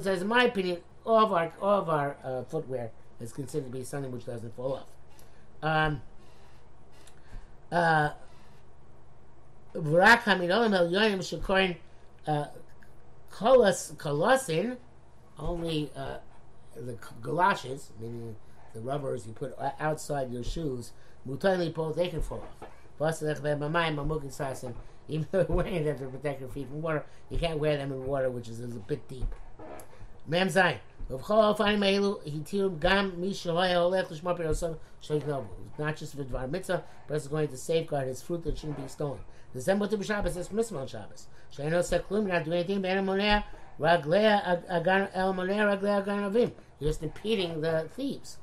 says, 0.02 0.22
in 0.22 0.28
my 0.28 0.44
opinion, 0.44 0.78
all 1.04 1.24
of 1.24 1.32
our 1.32 1.52
all 1.60 1.80
of 1.80 1.88
our 1.88 2.16
uh, 2.22 2.44
footwear 2.44 2.90
is 3.20 3.32
considered 3.32 3.66
to 3.66 3.78
be 3.78 3.84
something 3.84 4.12
which 4.12 4.26
doesn't 4.26 4.54
fall 4.54 4.74
off. 4.74 4.86
Um, 5.62 6.02
uh, 7.72 8.10
uh, 9.74 9.80
only 15.38 15.90
uh, 15.96 16.18
the 16.80 16.96
galoshes, 17.22 17.90
meaning 18.00 18.36
the 18.74 18.80
rubbers 18.80 19.26
you 19.26 19.32
put 19.32 19.54
outside 19.80 20.32
your 20.32 20.44
shoes, 20.44 20.92
mutayli 21.28 21.94
they 21.94 22.08
can 22.08 22.22
fall 22.22 22.44
off. 22.62 22.70
Even 25.08 25.26
though 25.30 25.38
you're 25.38 25.56
wearing 25.56 25.84
them 25.84 25.98
to 25.98 26.06
protect 26.06 26.40
your 26.40 26.48
feet 26.48 26.68
from 26.68 26.82
water, 26.82 27.04
you 27.30 27.38
can't 27.38 27.58
wear 27.58 27.76
them 27.76 27.92
in 27.92 28.04
water, 28.06 28.30
which 28.30 28.48
is, 28.48 28.58
is 28.60 28.74
a 28.74 28.80
bit 28.80 29.06
deep. 29.08 29.34
Mem 30.26 30.48
Not 30.48 30.80
just 35.96 36.16
for 36.16 36.24
Dvar 36.24 36.50
Mitzvah, 36.50 36.84
but 37.06 37.14
it's 37.14 37.28
going 37.28 37.48
to 37.48 37.56
safeguard 37.56 38.08
his 38.08 38.22
fruit 38.22 38.42
that 38.44 38.58
shouldn't 38.58 38.82
be 38.82 38.88
stolen. 38.88 39.20
The 39.54 39.60
Zembotim 39.60 40.04
Shabbos 40.04 40.36
is 40.36 40.48
Mismah 40.48 40.80
on 40.80 40.86
Shabbos. 40.88 41.28
Shaino 41.56 41.78
Seklum, 41.78 42.26
not 42.26 42.44
doing 42.44 42.58
anything, 42.58 42.82
Ragleya 43.78 44.62
Agan 44.70 45.08
El 45.14 45.34
Raglea 45.34 46.00
Agan 46.00 46.30
Avim 46.30 46.52
just 46.80 47.02
impeding 47.02 47.60
the 47.60 47.88
thieves. 47.94 48.38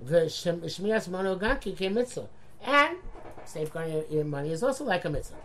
The 0.00 0.22
shemiras 0.22 1.08
Monoganki 1.08 1.76
came 1.76 1.94
mitzvah. 1.94 2.28
And 2.64 2.98
safeguarding 3.44 4.04
your 4.10 4.24
money 4.24 4.50
is 4.50 4.62
also 4.62 4.84
like 4.84 5.04
a 5.04 5.10
mitzvah. 5.10 5.36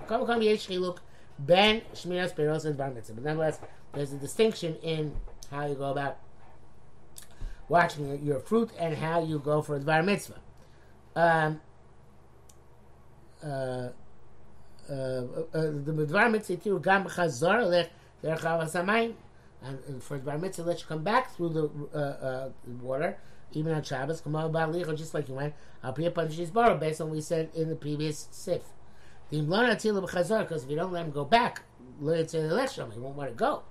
Ben 1.39 1.81
Shmiras 1.93 2.35
Peros 2.35 2.65
and 2.65 2.77
Bar 2.77 2.91
Mitzvah. 2.91 3.13
But 3.15 3.23
nonetheless, 3.23 3.59
there's 3.93 4.11
a 4.11 4.17
distinction 4.17 4.75
in 4.83 5.15
how 5.49 5.67
you 5.67 5.75
go 5.75 5.91
about 5.91 6.17
watching 7.67 8.23
your 8.25 8.39
fruit 8.39 8.71
and 8.77 8.95
how 8.97 9.23
you 9.23 9.39
go 9.39 9.61
for 9.61 9.79
the 9.79 9.85
Bar 9.85 10.03
Mitzvah. 10.03 10.39
Um, 11.15 11.61
uh, 13.43 13.47
uh, 13.47 14.91
uh, 14.91 15.21
the 15.53 16.07
Dvar 16.07 16.31
Mitzvah 16.31 16.57
Tiru 16.57 16.81
Gam 16.81 17.05
Chazor 17.05 17.69
Lech 17.69 17.89
Der 18.21 18.35
Chavasamayim 18.35 19.13
Hamayim. 19.63 19.87
and 19.87 20.03
for 20.03 20.19
Dvar 20.19 20.39
Mitzvah 20.39 20.63
let 20.63 20.79
you 20.79 20.85
come 20.87 21.03
back 21.03 21.35
through 21.35 21.49
the 21.49 21.69
uh, 21.93 21.97
uh, 21.97 22.49
water, 22.81 23.17
even 23.53 23.73
on 23.73 23.83
Shabbos, 23.83 24.21
come 24.21 24.35
out 24.35 24.47
about 24.47 24.71
Licha, 24.71 24.95
just 24.95 25.13
like 25.13 25.27
you 25.27 25.35
went. 25.35 25.53
Be 25.95 26.07
up 26.07 26.17
on 26.17 26.29
Borrow 26.53 26.77
based 26.77 27.01
on 27.01 27.07
what 27.07 27.15
we 27.15 27.21
said 27.21 27.49
in 27.55 27.69
the 27.69 27.75
previous 27.75 28.27
Sif. 28.31 28.61
The 29.29 29.41
Imlana 29.41 29.75
Tila 29.75 30.07
B'Chazor, 30.07 30.41
because 30.41 30.63
if 30.63 30.69
you 30.69 30.75
don't 30.75 30.91
let 30.91 31.05
him 31.05 31.11
go 31.11 31.25
back, 31.25 31.63
Yitzeh 32.01 32.49
Lechsham, 32.49 32.93
he 32.93 32.99
won't 32.99 33.15
want 33.15 33.29
to 33.29 33.35
go. 33.35 33.63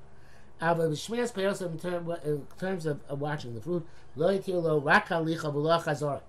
In, 0.61 1.79
term, 1.79 2.17
in 2.25 2.47
terms 2.59 2.87
of, 2.87 3.01
watching 3.11 3.55
the 3.55 3.61
fruit, 3.61 3.87
lo 4.17 4.37
yitir 4.37 4.61
lo 4.61 4.81
rak 4.81 5.09
halicha 5.09 5.55
v'lo 5.55 5.81
chazor. 5.81 6.21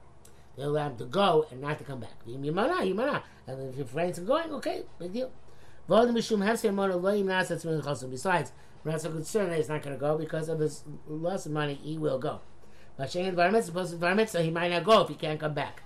They 0.55 0.63
allow 0.63 0.89
him 0.89 0.97
to 0.97 1.05
go 1.05 1.47
and 1.49 1.61
not 1.61 1.79
to 1.79 1.83
come 1.83 2.01
back. 2.01 2.23
Yimana, 2.27 2.81
yimana. 2.81 3.23
And 3.47 3.69
if 3.69 3.77
your 3.77 3.87
friends 3.87 4.19
are 4.19 4.23
going, 4.23 4.51
okay, 4.53 4.83
big 4.99 5.13
deal. 5.13 5.31
Besides, 5.87 6.51
not 8.85 9.01
so 9.01 9.11
concerned 9.11 9.51
that 9.51 9.57
he's 9.57 9.69
not 9.69 9.81
going 9.81 9.95
to 9.95 9.99
go 9.99 10.17
because 10.17 10.49
of 10.49 10.59
his 10.59 10.83
loss 11.07 11.45
of 11.45 11.51
money. 11.51 11.75
He 11.75 11.97
will 11.97 12.19
go. 12.19 12.39
But 12.97 13.11
Shen 13.11 13.25
environment, 13.25 13.65
supposed 13.65 13.89
to 13.89 13.95
environment, 13.95 14.29
so 14.29 14.41
he 14.41 14.51
might 14.51 14.71
not 14.71 14.83
go 14.83 15.01
if 15.01 15.09
he 15.09 15.15
can't 15.15 15.39
come 15.39 15.53
back. 15.53 15.83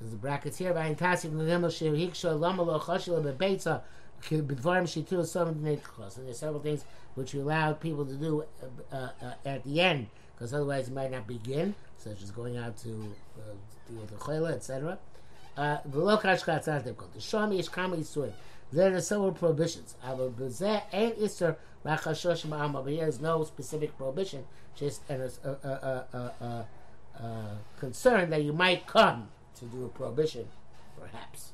There's 0.00 0.10
the 0.10 0.18
brackets 0.18 0.58
here. 0.58 0.72
Vayin 0.74 0.96
tasik 0.96 1.32
l'nemel 1.32 1.70
shir 1.70 1.92
hiksha 1.92 2.38
lama 2.38 2.62
lo 2.62 2.78
chashila 2.78 3.22
bebeitza 3.22 3.82
b'dvarim 4.22 4.84
shitil 4.84 5.24
some 5.24 5.78
close. 5.78 6.16
And 6.16 6.26
there's 6.26 6.38
several 6.38 6.60
things 6.60 6.84
which 7.14 7.32
you 7.32 7.42
allow 7.42 7.72
people 7.72 8.04
to 8.04 8.14
do 8.14 8.44
uh, 8.92 8.96
uh, 8.96 9.32
at 9.44 9.64
the 9.64 9.80
end, 9.80 10.08
because 10.34 10.52
otherwise 10.52 10.88
it 10.88 10.94
might 10.94 11.10
not 11.10 11.26
begin, 11.26 11.74
such 11.96 12.22
as 12.22 12.30
going 12.30 12.56
out 12.56 12.76
to 12.78 12.90
uh, 13.38 13.54
deal 13.88 14.00
with 14.00 14.10
the 14.10 14.16
chayla, 14.16 14.52
etc. 14.52 14.98
V'lo 15.56 16.20
kashka 16.20 16.62
difficult. 16.84 17.14
The 17.14 17.20
shami 17.20 17.58
ish 17.58 17.68
kama 17.68 17.96
yisurim. 17.96 18.32
There 18.72 18.94
are 18.94 19.00
several 19.00 19.32
prohibitions. 19.32 19.94
Rachashosh 21.86 22.46
ma'ama. 22.46 22.84
But 22.84 22.92
here 22.92 23.06
is 23.06 23.20
no 23.20 23.44
specific 23.44 23.96
prohibition, 23.96 24.44
just 24.74 25.02
a, 25.08 25.30
a, 25.44 25.48
a, 25.48 26.66
a, 27.20 27.58
concern 27.78 28.30
that 28.30 28.42
you 28.42 28.52
might 28.52 28.86
come 28.86 29.28
to 29.58 29.64
do 29.66 29.84
a 29.84 29.88
prohibition, 29.88 30.48
perhaps. 31.00 31.52